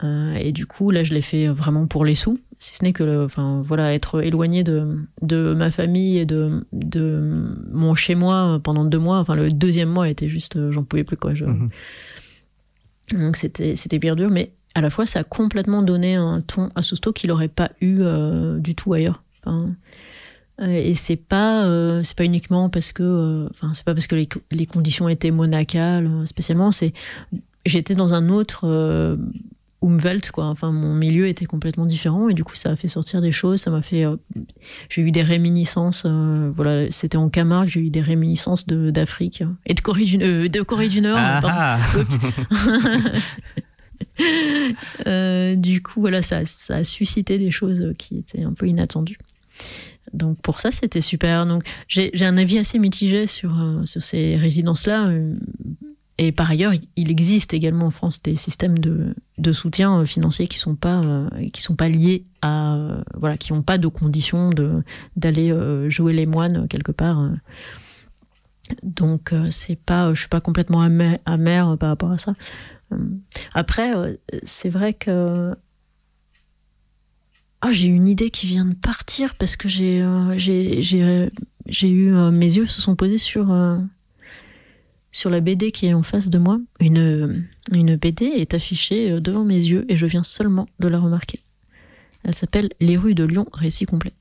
[0.03, 3.25] et du coup, là, je l'ai fait vraiment pour les sous, si ce n'est que,
[3.25, 8.85] enfin, voilà, être éloigné de, de ma famille et de, de mon chez moi pendant
[8.85, 9.19] deux mois.
[9.19, 11.33] Enfin, le deuxième mois était juste, j'en pouvais plus quoi.
[11.33, 11.69] Je, mhm.
[13.13, 16.69] Donc c'était c'était bien dur, mais à la fois ça a complètement donné un ton
[16.75, 19.23] à Sousto qu'il n'aurait pas eu euh, du tout ailleurs.
[19.43, 19.71] Enfin, euh,
[20.59, 24.27] et c'est pas euh, c'est pas uniquement parce que enfin c'est pas parce que les,
[24.51, 26.71] les, conditions étaient monacales spécialement.
[26.71, 26.93] C'est
[27.65, 28.65] j'étais dans un autre
[29.83, 30.45] Umwelt, quoi.
[30.45, 33.61] Enfin, mon milieu était complètement différent et du coup, ça a fait sortir des choses.
[33.61, 34.05] Ça m'a fait.
[34.05, 34.15] Euh,
[34.89, 36.03] j'ai eu des réminiscences.
[36.05, 40.47] Euh, voilà, c'était en Camargue, j'ai eu des réminiscences d'Afrique et de Corée du, euh,
[40.47, 41.17] de Corée du Nord.
[41.19, 41.79] Ah
[45.55, 49.19] du coup, voilà, ça, ça, a suscité des choses qui étaient un peu inattendues.
[50.13, 51.45] Donc pour ça, c'était super.
[51.45, 53.53] Donc j'ai un avis assez mitigé sur,
[53.85, 55.09] sur ces résidences-là
[56.19, 60.47] et par ailleurs, il existe également en France des systèmes de, de soutien euh, financier
[60.47, 63.87] qui sont pas euh, qui sont pas liés à euh, voilà qui n'ont pas de
[63.87, 64.83] conditions de
[65.15, 65.53] d'aller
[65.89, 67.29] jouer les moines quelque part.
[68.83, 72.33] Donc c'est pas je suis pas complètement amère amer par rapport à ça.
[73.53, 73.93] Après
[74.43, 75.55] c'est vrai que
[77.61, 80.03] ah, j'ai une idée qui vient de partir parce que j'ai
[80.37, 80.83] j'ai
[81.67, 83.45] j'ai eu mes yeux se sont posés sur
[85.29, 89.55] la BD qui est en face de moi, une, BD est affichée euh, devant mes
[89.55, 91.41] yeux et je viens seulement de la remarquer.
[92.23, 94.13] Elle s'appelle Les rues de Lyon, récit complet.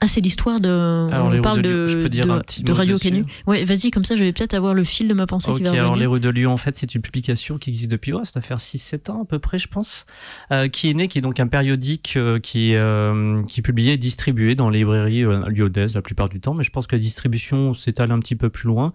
[0.00, 0.68] Ah, c'est l'histoire de.
[0.68, 3.24] on parle de, de, Radio Canu.
[3.48, 5.72] Ouais, vas-y, comme ça, je vais peut-être avoir le fil de ma pensée qui va
[5.72, 8.38] alors Les rues de Lyon, en fait, c'est une publication qui existe depuis, ouais, ça
[8.38, 10.06] doit faire 6-7 ans à peu près, je pense,
[10.52, 13.94] euh, qui est né, qui est donc un périodique euh, qui, euh, qui est publié
[13.94, 17.02] et distribué dans les librairies lyonnaises la plupart du temps, mais je pense que la
[17.02, 18.92] distribution s'étale un petit peu plus loin.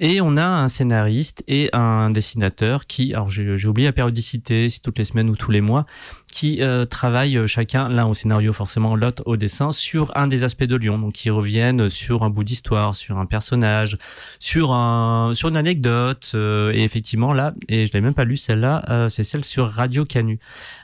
[0.00, 4.82] Et on a un scénariste et un dessinateur qui, alors j'ai oublié la périodicité, si
[4.82, 5.86] toutes les semaines ou tous les mois,
[6.32, 10.44] qui euh, travaillent euh, chacun, l'un au scénario forcément, l'autre au dessin, sur un des
[10.44, 10.98] aspects de Lyon.
[10.98, 13.98] Donc, ils reviennent sur un bout d'histoire, sur un personnage,
[14.40, 16.32] sur un, sur une anecdote.
[16.34, 20.06] Euh, et effectivement, là, et je l'ai même pas lu celle-là, c'est celle sur Radio
[20.06, 20.38] Canu.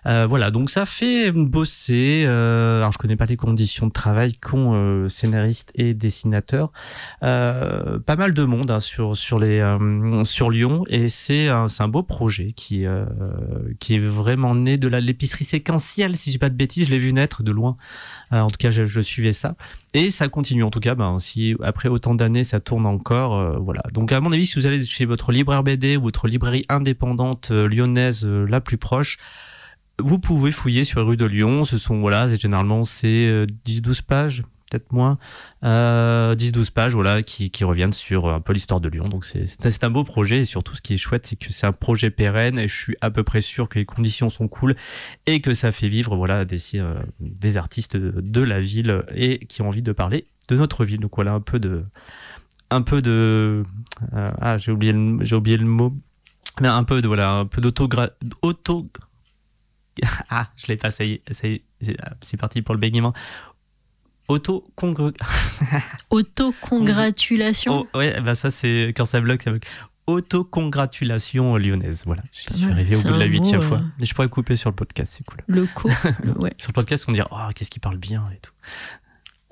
[0.05, 2.27] voilà, donc ça fait bosser.
[2.27, 6.71] alors, je connais pas les conditions de travail qu'ont scénaristes et dessinateurs.
[7.21, 9.65] pas mal de monde hein, sur sur les
[10.25, 12.85] sur Lyon, et c'est un, un beau projet qui
[13.81, 17.13] qui est vraiment né de l'épicerie séquentielle, si j'ai pas de bêtises, je l'ai vu
[17.13, 17.77] naître de loin.
[18.33, 19.57] Euh, en tout cas, je, suivais ça.
[19.95, 23.59] Et ça continue, en tout cas, ben, si après autant d'années, ça tourne encore, euh,
[23.59, 23.83] voilà.
[23.93, 27.51] Donc, à mon avis, si vous allez chez votre libraire BD ou votre librairie indépendante
[27.51, 29.19] euh, lyonnaise la plus proche,
[29.99, 31.65] vous pouvez fouiller sur la rue de Lyon.
[31.65, 35.19] Ce sont, voilà, c'est généralement, c'est 10-12 pages, peut-être moins,
[35.65, 39.09] euh, 10-12 pages voilà, qui, reviennent sur un peu l'histoire de Lyon.
[39.09, 41.73] Donc c'est un beau projet et surtout ce qui est chouette, c'est que c'est un
[41.73, 44.77] projet pérenne et je suis à peu près sûr que les conditions sont cool
[45.27, 49.63] et que ça fait vivre voilà, des, euh, des artistes de, la ville et qui
[49.63, 51.01] ont envie de parler de notre ville.
[51.01, 51.85] Donc voilà un peu de...
[52.71, 53.63] Un peu de...
[54.15, 55.95] Euh, ah, j'ai oublié, le, oublié le mot.
[56.61, 57.09] Mais un peu de...
[57.09, 57.89] Voilà, un peu d'auto...
[58.43, 58.91] Auto...
[60.31, 61.63] Ah, je l'ai pas, ça y est, est,
[62.23, 63.13] c'est parti pour le bégaiement
[66.11, 67.87] Auto-congratulation.
[67.93, 69.67] oh, ouais, bah ça c'est quand ça bloque, ça bloque.
[70.07, 72.03] Auto-congratulation lyonnaise.
[72.07, 73.79] Voilà, j'y suis arrivé au bout de la huitième fois.
[73.79, 75.41] Euh, je pourrais couper sur le podcast, c'est cool.
[75.47, 75.89] Le co.
[76.41, 76.55] ouais.
[76.59, 78.53] Sur le podcast, on dirait oh, qu'est-ce qu'il parle bien et tout.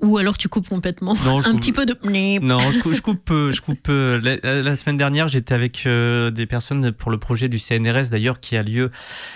[0.01, 1.15] Ou alors tu coupes complètement.
[1.25, 1.95] un petit peu de.
[2.43, 2.93] Non, je coupe.
[2.93, 7.17] Je coupe, je coupe euh, la, semaine dernière, j'étais avec euh, des personnes pour le
[7.17, 8.91] projet du CNRS d'ailleurs qui a lieu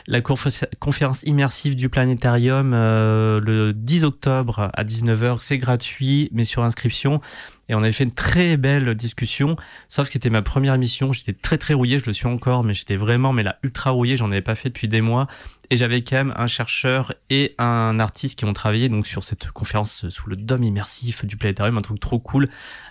[0.07, 5.37] la conférence immersive du planétarium euh, le 10 octobre à 19h.
[5.41, 7.21] C'est gratuit, mais sur inscription.
[7.67, 9.55] Et on avait fait une très belle discussion.
[9.87, 11.13] Sauf que c'était ma première émission.
[11.13, 11.99] J'étais très très rouillé.
[11.99, 14.17] Je le suis encore, mais j'étais vraiment mais là ultra rouillé.
[14.17, 15.27] J'en avais pas fait depuis des mois.
[15.71, 19.51] Et j'avais quand même un chercheur et un artiste qui ont travaillé donc sur cette
[19.51, 22.49] conférence sous le dôme immersif du planétarium, un truc trop cool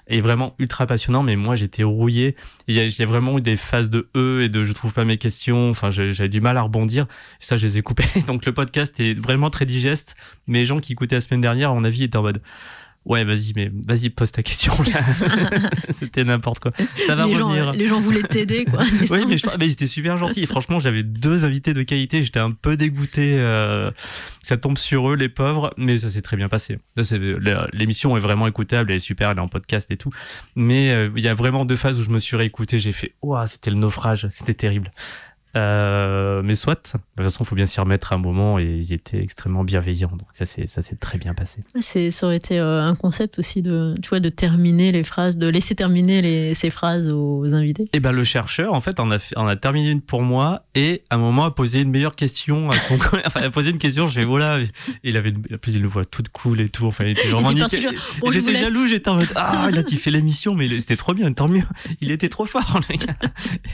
[0.08, 1.22] et vraiment ultra passionnant.
[1.22, 2.36] Mais moi, j'étais rouillé.
[2.68, 5.68] J'ai vraiment eu des phases de E et de je trouve pas mes questions.
[5.68, 7.06] Enfin, j'avais du mal à rebondir.
[7.38, 8.08] Ça, je les ai coupés.
[8.26, 10.16] Donc le podcast est vraiment très digeste.
[10.46, 12.40] Mais les gens qui écoutaient la semaine dernière, à mon avis, étaient en mode
[13.10, 14.72] Ouais, vas-y, mais vas-y, pose ta question.
[15.88, 16.70] C'était n'importe quoi.
[17.08, 17.64] Ça va les revenir.
[17.64, 18.84] Gens, les gens voulaient t'aider, quoi.
[19.10, 20.44] oui, mais, mais ils étaient super gentils.
[20.44, 22.22] Et franchement, j'avais deux invités de qualité.
[22.22, 23.34] J'étais un peu dégoûté.
[23.36, 23.90] Euh,
[24.44, 25.74] ça tombe sur eux, les pauvres.
[25.76, 26.78] Mais ça s'est très bien passé.
[27.72, 28.92] L'émission est vraiment écoutable.
[28.92, 29.30] Elle est super.
[29.30, 30.12] Elle est en podcast et tout.
[30.54, 32.78] Mais euh, il y a vraiment deux phases où je me suis réécouté.
[32.78, 34.28] J'ai fait, oh, c'était le naufrage.
[34.30, 34.92] C'était terrible.
[35.56, 38.92] Euh, mais soit, de toute façon, il faut bien s'y remettre un moment et ils
[38.92, 40.10] étaient extrêmement bienveillants.
[40.12, 41.62] Donc ça, c'est ça s'est très bien passé.
[41.80, 45.36] C'est ça aurait été euh, un concept aussi de tu vois de terminer les phrases,
[45.36, 47.84] de laisser terminer les, ces phrases aux invités.
[47.84, 50.64] Et eh ben le chercheur, en fait, en a en a terminé une pour moi
[50.74, 52.94] et à un moment a posé une meilleure question à son
[53.26, 54.06] enfin a posé une question.
[54.06, 54.58] Je fais voilà,
[55.02, 56.86] il avait une, il le voit toute cool et tout.
[56.86, 57.94] Enfin, il était vraiment nickel.
[58.30, 61.48] j'étais jaloux, j'étais en mode ah il a fait l'émission, mais c'était trop bien, tant
[61.48, 61.64] mieux.
[62.00, 62.80] Il était trop fort.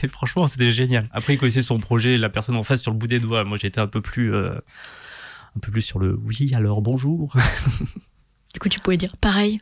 [0.03, 1.07] et franchement, c'était génial.
[1.11, 3.43] Après, il connaissait son projet, la personne en face sur le bout des doigts.
[3.43, 4.55] Moi, j'étais un peu plus, euh,
[5.55, 6.51] un peu plus sur le oui.
[6.53, 7.35] Alors bonjour.
[8.53, 9.59] Du coup, tu pouvais dire pareil.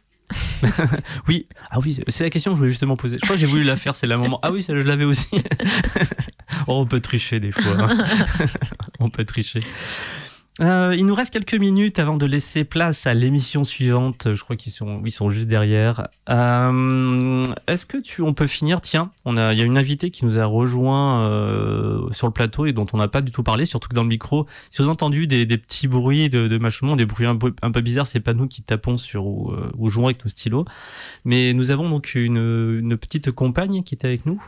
[1.27, 3.17] oui, ah oui, c'est la question que je voulais justement poser.
[3.17, 4.39] Je crois que j'ai voulu la faire, c'est la moment.
[4.41, 5.35] Ah oui, ça, je l'avais aussi.
[6.67, 7.77] oh, on peut tricher des fois.
[7.77, 8.05] Hein.
[8.99, 9.59] on peut tricher.
[10.61, 14.33] Euh, il nous reste quelques minutes avant de laisser place à l'émission suivante.
[14.33, 16.07] Je crois qu'ils sont, ils sont juste derrière.
[16.29, 18.79] Euh, est-ce que tu, on peut finir?
[18.79, 22.33] Tiens, on a, il y a une invitée qui nous a rejoint euh, sur le
[22.33, 24.77] plateau et dont on n'a pas du tout parlé, surtout que dans le micro, si
[24.77, 28.07] vous avez entendu des, petits bruits de, de des bruits un peu, un peu bizarres,
[28.07, 30.65] c'est pas nous qui tapons sur ou, ou jouons avec nos stylos,
[31.25, 34.41] mais nous avons donc une, une petite compagne qui était avec nous.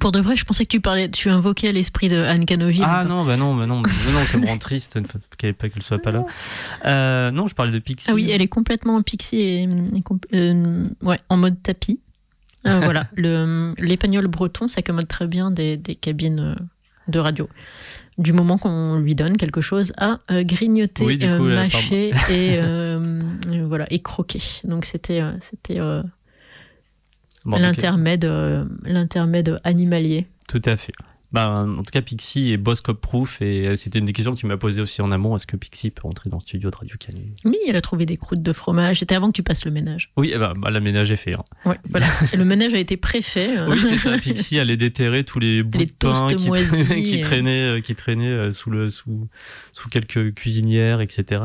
[0.00, 2.84] Pour de vrai, je pensais que tu parlais, tu invoquais l'esprit de Anne Canoville.
[2.84, 4.98] Ah non, bah non, bah non, bah non, ça me rend triste
[5.38, 6.26] qu'elle ne soit pas là.
[6.84, 8.10] Euh, non, je parlais de Pixie.
[8.10, 9.68] Ah oui, elle est complètement Pixie et,
[10.34, 12.00] euh, ouais, en mode tapis.
[12.66, 16.56] Euh, voilà, l'épagnol breton s'accommode très bien des, des, cabines
[17.08, 17.48] de radio.
[18.18, 22.60] Du moment qu'on lui donne quelque chose à grignoter, mâcher et
[23.64, 24.42] voilà et croquer.
[24.64, 25.80] Donc c'était c'était
[27.56, 30.26] l'intermède, euh, l'intermède animalier.
[30.48, 30.92] Tout à fait.
[31.32, 34.34] Bah, en tout cas, Pixie est boss cop proof et euh, c'était une des questions
[34.34, 35.36] que tu m'as posées aussi en amont.
[35.36, 38.06] Est-ce que Pixie peut rentrer dans le studio de Radio Canu Oui, elle a trouvé
[38.06, 39.00] des croûtes de fromage.
[39.00, 40.10] C'était avant que tu passes le ménage.
[40.16, 41.34] Oui, eh ben, bah, le ménage est fait.
[41.34, 41.44] Hein.
[41.66, 42.06] Ouais, voilà.
[42.34, 43.58] le ménage a été préfet.
[43.58, 43.68] Euh.
[43.70, 44.16] Oui, c'est ça.
[44.18, 46.50] Pixie allait déterrer tous les bouts de pain qui,
[47.02, 49.28] qui, traînaient, qui traînaient sous, le, sous,
[49.72, 51.42] sous quelques cuisinières, etc.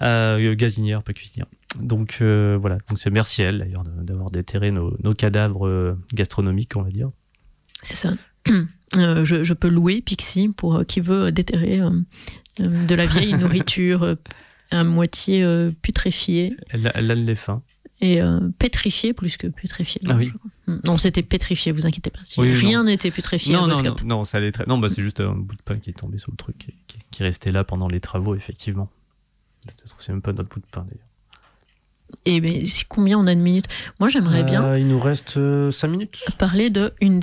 [0.00, 1.46] Euh, gazinières, pas cuisinières.
[1.78, 6.76] Donc euh, voilà, donc c'est merci à elle d'ailleurs d'avoir déterré nos, cadavres euh, gastronomiques,
[6.76, 7.10] on va dire.
[7.82, 8.14] C'est ça.
[8.96, 11.80] Euh, je, peux louer Pixie pour qui veut déterrer
[12.58, 14.16] de la vieille nourriture
[14.70, 15.44] à moitié
[15.80, 16.56] putréfiée.
[16.70, 17.62] Elle, elle a les fins.
[18.00, 18.20] Et
[18.58, 20.02] pétrifiée plus que putréfiée.
[20.08, 20.32] Ah oui.
[20.84, 22.20] Non, c'était pétrifié, vous inquiétez pas.
[22.36, 23.54] rien n'était putréfié.
[23.54, 24.66] Non, non, non, ça allait très.
[24.66, 26.74] Non, bah, c'est juste un bout de pain qui est tombé sur le truc, qui,
[26.86, 28.90] qui, qui restait là pendant les travaux, effectivement.
[29.98, 31.06] C'est même pas notre bout de pain d'ailleurs.
[32.24, 33.68] Et ben, c'est combien on a de minutes
[34.00, 34.64] Moi, j'aimerais bien.
[34.64, 36.24] Euh, il nous reste 5 euh, minutes.
[36.38, 37.20] Parler de une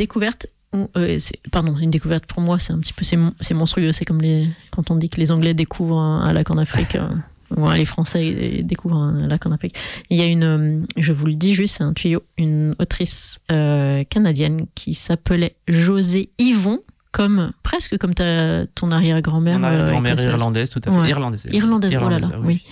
[0.75, 1.17] Euh,
[1.51, 3.91] pardon, une découverte pour moi, c'est un petit peu c'est monstrueux.
[3.91, 6.97] C'est comme les, quand on dit que les Anglais découvrent un, lac en Afrique.
[7.57, 9.75] ou les Français découvrent un lac en Afrique.
[10.09, 14.67] Il y a une, je vous le dis juste, c'est un tuyau, une autrice canadienne
[14.75, 19.63] qui s'appelait José Yvon, comme presque comme ta, ton arrière-grand-mère.
[19.63, 21.09] Arrière-grand-mère irlandaise, tout à fait.
[21.09, 21.47] Irlandaise.
[21.51, 22.63] Irlandaise, oh là là, oui.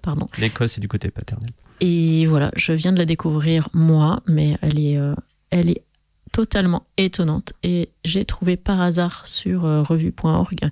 [0.00, 0.26] Pardon.
[0.38, 1.50] L'Écosse, c'est du côté paternel.
[1.80, 5.14] Et voilà, je viens de la découvrir moi, mais elle est, euh,
[5.50, 5.82] elle est
[6.32, 7.52] totalement étonnante.
[7.62, 10.70] Et j'ai trouvé par hasard sur euh, revue.org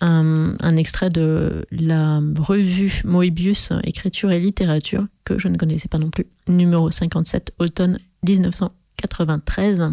[0.00, 6.10] un, extrait de la revue Moebius Écriture et Littérature, que je ne connaissais pas non
[6.10, 9.92] plus, numéro 57, automne 1993,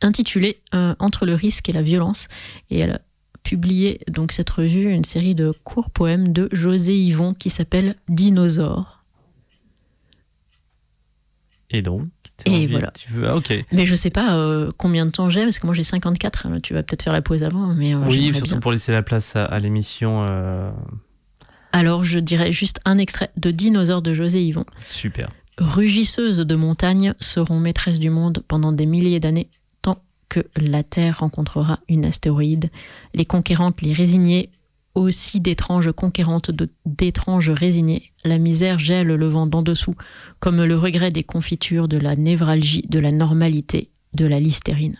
[0.00, 2.28] intitulé euh, Entre le risque et la violence.
[2.70, 3.00] Et elle a
[3.42, 9.04] publié donc cette revue une série de courts poèmes de José Yvon qui s'appelle Dinosaure.
[11.70, 12.06] Et donc?
[12.44, 12.90] Et voilà.
[12.90, 13.28] Tu veux...
[13.28, 13.64] ah, ok.
[13.72, 16.48] Mais je sais pas euh, combien de temps j'ai, parce que moi j'ai 54.
[16.62, 17.74] tu vas peut-être faire la pause avant.
[17.74, 20.26] Mais, euh, oui, surtout pour laisser la place à, l'émission.
[21.72, 24.64] Alors je dirais juste un extrait de Dinosaure de José Yvon.
[24.80, 25.30] Super.
[25.58, 29.48] Rugisseuses de montagne seront maîtresses du monde pendant des milliers d'années
[30.28, 32.70] que la Terre rencontrera une astéroïde.
[33.14, 34.50] Les conquérantes, les résignées
[34.96, 36.50] aussi d'étranges conquérantes,
[36.84, 38.12] d'étranges résignées.
[38.24, 39.94] La misère gèle le vent d'en dessous,
[40.40, 44.96] comme le regret des confitures, de la névralgie, de la normalité, de la listérine.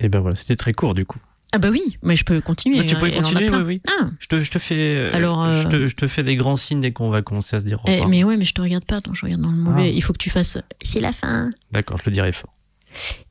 [0.00, 1.18] Et ben voilà, c'était très court du coup.
[1.52, 2.78] Ah bah oui, mais je peux continuer.
[2.78, 3.82] Bah, tu peux a continuer, oui, oui.
[3.88, 6.36] Ah, Je te, je te fais, euh, Alors, euh, je, te, je te fais des
[6.36, 8.54] grands signes dès qu'on va commencer à se dire au eh, mais ouais, mais je
[8.54, 9.88] te regarde pas, attends, je regarde dans le mauvais.
[9.88, 9.88] Ah.
[9.88, 10.58] Il faut que tu fasses.
[10.82, 11.50] C'est la fin.
[11.72, 12.54] D'accord, je le dirai fort.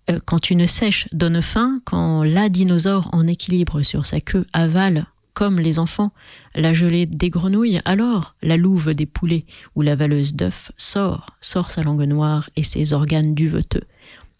[0.09, 5.05] Euh, quand une sèche donne faim, quand la dinosaure en équilibre sur sa queue avale,
[5.33, 6.11] comme les enfants,
[6.55, 9.45] la gelée des grenouilles, alors la louve des poulets
[9.75, 13.83] ou la valeuse d'œufs sort, sort sa langue noire et ses organes duveteux.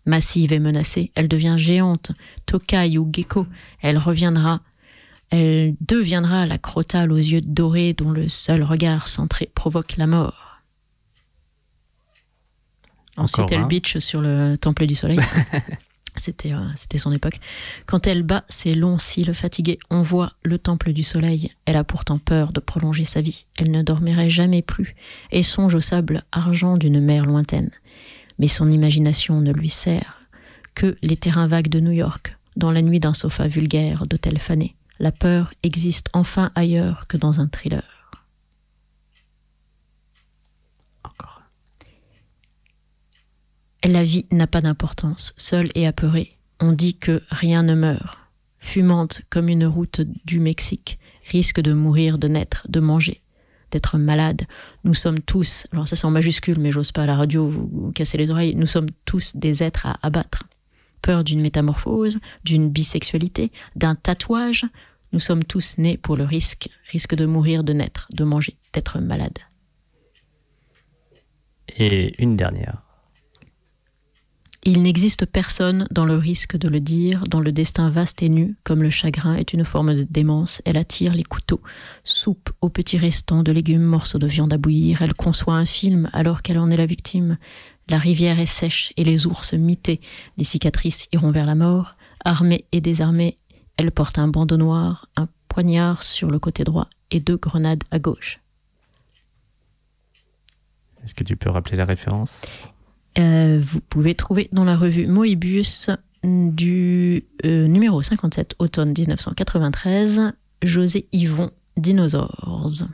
[0.06, 2.12] Massive et menacée, elle devient géante,
[2.46, 3.46] tocaille ou gecko,
[3.82, 4.62] elle reviendra,
[5.30, 10.49] elle deviendra la crotale aux yeux dorés dont le seul regard centré provoque la mort.
[13.20, 13.68] Ensuite, elle un.
[13.68, 15.20] bitch sur le temple du soleil.
[16.16, 17.40] C'était euh, c'était son époque.
[17.86, 21.52] Quand elle bat ses longs cils fatigués, on voit le temple du soleil.
[21.66, 23.46] Elle a pourtant peur de prolonger sa vie.
[23.58, 24.96] Elle ne dormirait jamais plus
[25.32, 27.72] et songe au sable argent d'une mer lointaine.
[28.38, 30.20] Mais son imagination ne lui sert
[30.76, 34.76] que les terrains vagues de New York, dans la nuit d'un sofa vulgaire d'hôtel fané.
[35.00, 37.84] La peur existe enfin ailleurs que dans un thriller.
[41.04, 41.42] Encore.
[43.84, 45.34] La vie n'a pas d'importance.
[45.38, 48.20] Seule et apeurée, on dit que rien ne meurt.
[48.60, 51.00] Fumante comme une route du Mexique,
[51.30, 53.22] risque de mourir, de naître, de manger,
[53.72, 54.42] d'être malade.
[54.84, 57.92] Nous sommes tous, alors ça c'est en majuscule, mais j'ose pas à la radio vous,
[57.96, 60.44] casser les oreilles, nous sommes tous des êtres à abattre.
[61.02, 64.66] Peur d'une métamorphose, d'une bisexualité, d'un tatouage.
[65.14, 69.00] Nous sommes tous nés pour le risque, risque de mourir, de naître, de manger, d'être
[69.00, 69.40] malade.
[71.78, 72.89] Et une dernière.
[74.64, 78.58] Il n'existe personne dans le risque de le dire, dans le destin vaste et nu,
[78.66, 81.62] comme le chagrin est une forme de démence, elle attire les couteaux,
[82.04, 86.10] soupe aux petits restants de légumes, morceaux de viande à bouillir, elle conçoit un film
[86.12, 87.38] alors qu'elle en est la victime.
[87.88, 90.02] La rivière est sèche et les ours mités,
[90.38, 91.96] les cicatrices iront vers la mort,
[92.26, 93.38] armée et désarmée,
[93.78, 98.00] elle porte un bandeau noir, un poignard sur le côté droit et deux grenades à
[98.00, 98.42] gauche.
[101.04, 102.42] Est-ce que tu peux rappeler la référence?
[103.18, 105.90] Euh, vous pouvez trouver dans la revue Moebius
[106.24, 110.34] du euh, numéro 57, automne 1993,
[110.64, 112.88] José Yvon, Dinosaures.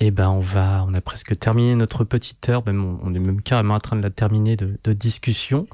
[0.00, 2.64] Eh ben, on va, on a presque terminé notre petite heure.
[2.66, 5.66] Même, on, on est même carrément en train de la terminer de, de discussion.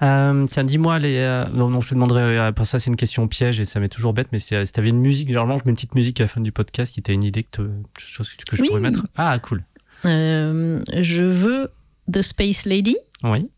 [0.00, 3.26] Euh, tiens, dis-moi, les, euh, non, non, je te demanderai, après ça, c'est une question
[3.26, 5.70] piège et ça m'est toujours bête, mais c'est, si t'avais une musique, généralement, je mets
[5.70, 7.70] une petite musique à la fin du podcast, si t'as une idée que, te-
[8.00, 8.68] chose que je Oui.
[8.68, 9.04] pourrais mettre.
[9.16, 9.64] Ah, cool.
[10.04, 11.70] Euh, je veux
[12.12, 13.48] The Space Lady Oui.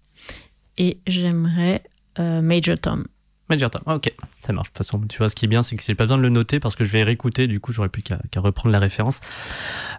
[0.79, 1.83] et j'aimerais
[2.19, 3.07] euh, Major Tom.
[3.49, 3.83] Major Tom.
[3.87, 4.69] Ah, ok, ça marche.
[4.69, 6.23] De toute façon, tu vois, ce qui est bien, c'est que j'ai pas besoin de
[6.23, 7.49] le noter parce que je vais réécouter.
[7.49, 9.21] Du coup, j'aurais plus qu'à reprendre la référence.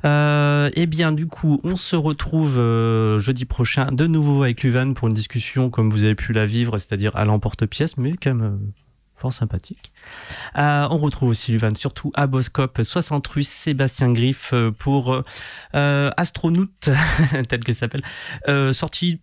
[0.06, 4.94] Euh, eh bien, du coup, on se retrouve euh, jeudi prochain de nouveau avec Luvan
[4.94, 8.42] pour une discussion comme vous avez pu la vivre, c'est-à-dire à l'emporte-pièce, mais quand même
[8.42, 8.72] euh,
[9.30, 9.92] sympathique.
[10.58, 15.24] Euh, on retrouve aussi Luvan surtout à Boscop 60 rue Sébastien Griff euh, pour euh,
[15.76, 16.90] euh, Astronaute,
[17.50, 18.04] tel que ça s'appelle,
[18.74, 19.20] sortie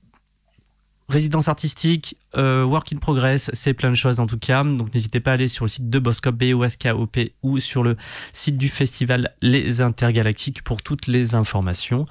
[1.09, 4.62] résidence artistique, work in progress, c'est plein de choses en tout cas.
[4.62, 7.96] Donc n'hésitez pas à aller sur le site de Boscop, B-O-S-K-O-P, ou sur le
[8.34, 12.05] site du festival Les Intergalactiques pour toutes les informations.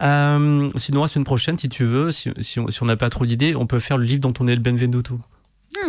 [0.00, 3.80] Sinon, la semaine prochaine, si tu veux, si on n'a pas trop d'idées, on peut
[3.80, 5.18] faire le livre dont on est le Benvenuto.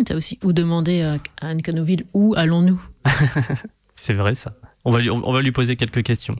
[0.07, 0.39] Ça aussi.
[0.43, 2.81] Ou demander à à Anne Canoville où allons-nous?
[3.95, 4.53] C'est vrai ça.
[4.85, 6.35] On va, lui, on va lui poser quelques questions.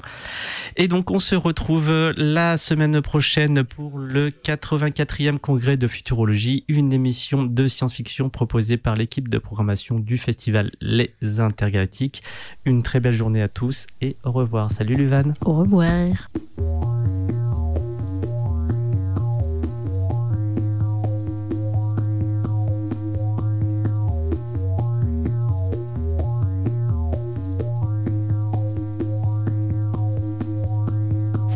[0.75, 6.91] Et donc, on se retrouve la semaine prochaine pour le 84e congrès de futurologie, une
[6.91, 12.21] émission de science-fiction proposée par l'équipe de programmation du festival Les Intergalactiques.
[12.65, 14.73] Une très belle journée à tous et au revoir.
[14.73, 15.33] Salut Luvan.
[15.45, 16.09] Au revoir.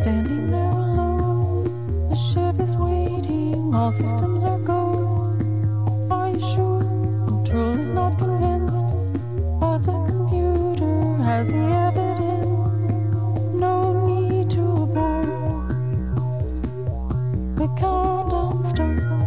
[0.07, 5.35] Standing there alone, the ship is waiting, all systems are go.
[6.09, 6.79] Are you sure?
[7.27, 8.85] Control is not convinced,
[9.59, 12.87] but the computer has the evidence.
[13.53, 15.75] No need to abort.
[17.57, 19.23] The countdown starts.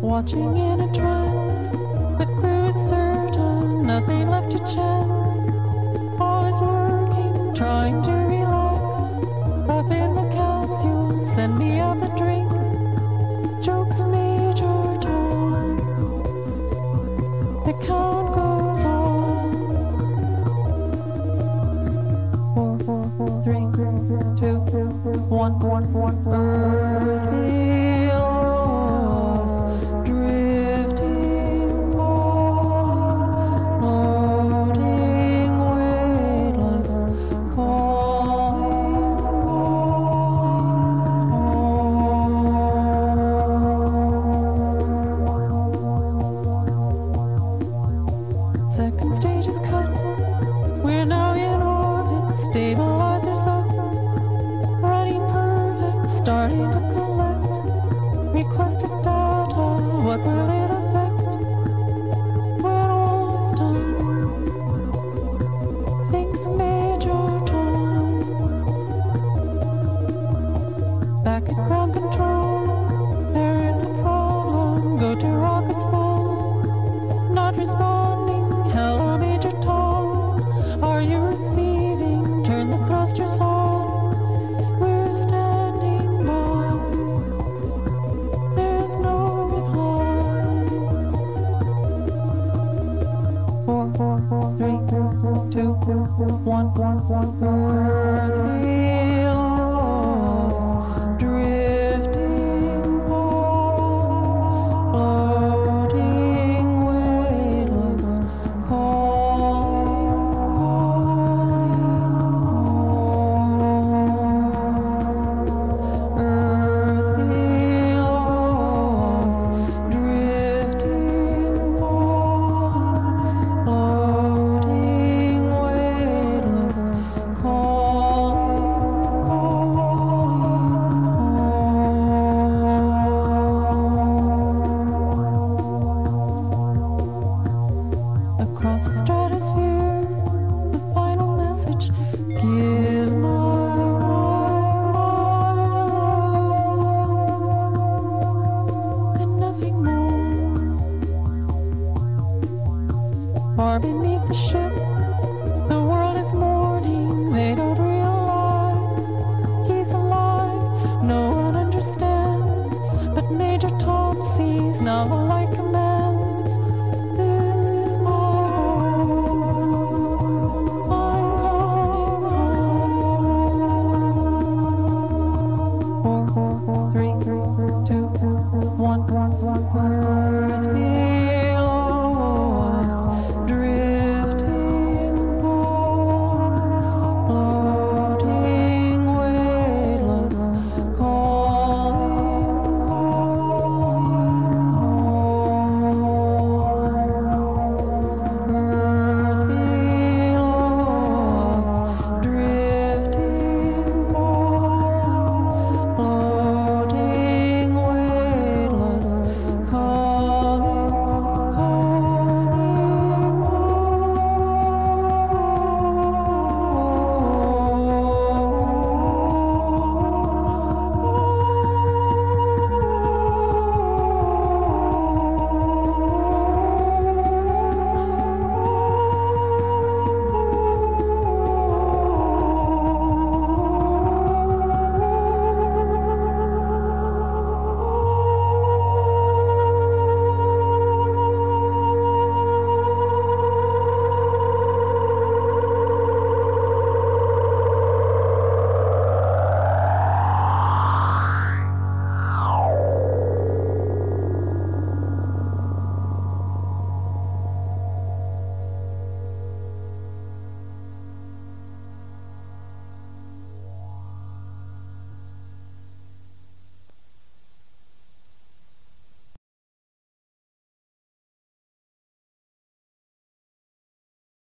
[0.00, 1.72] Watching in a trance,
[2.16, 5.17] the crew is certain, nothing left to chance
[7.58, 9.18] trying to relax.
[9.68, 12.48] Up in the capsule, send me up a drink.
[13.60, 15.76] Jokes Major Tom.
[17.66, 19.50] The count goes on.
[22.54, 23.66] Four, four, four, three,
[24.38, 24.58] two,
[25.28, 26.97] one, one, one, one.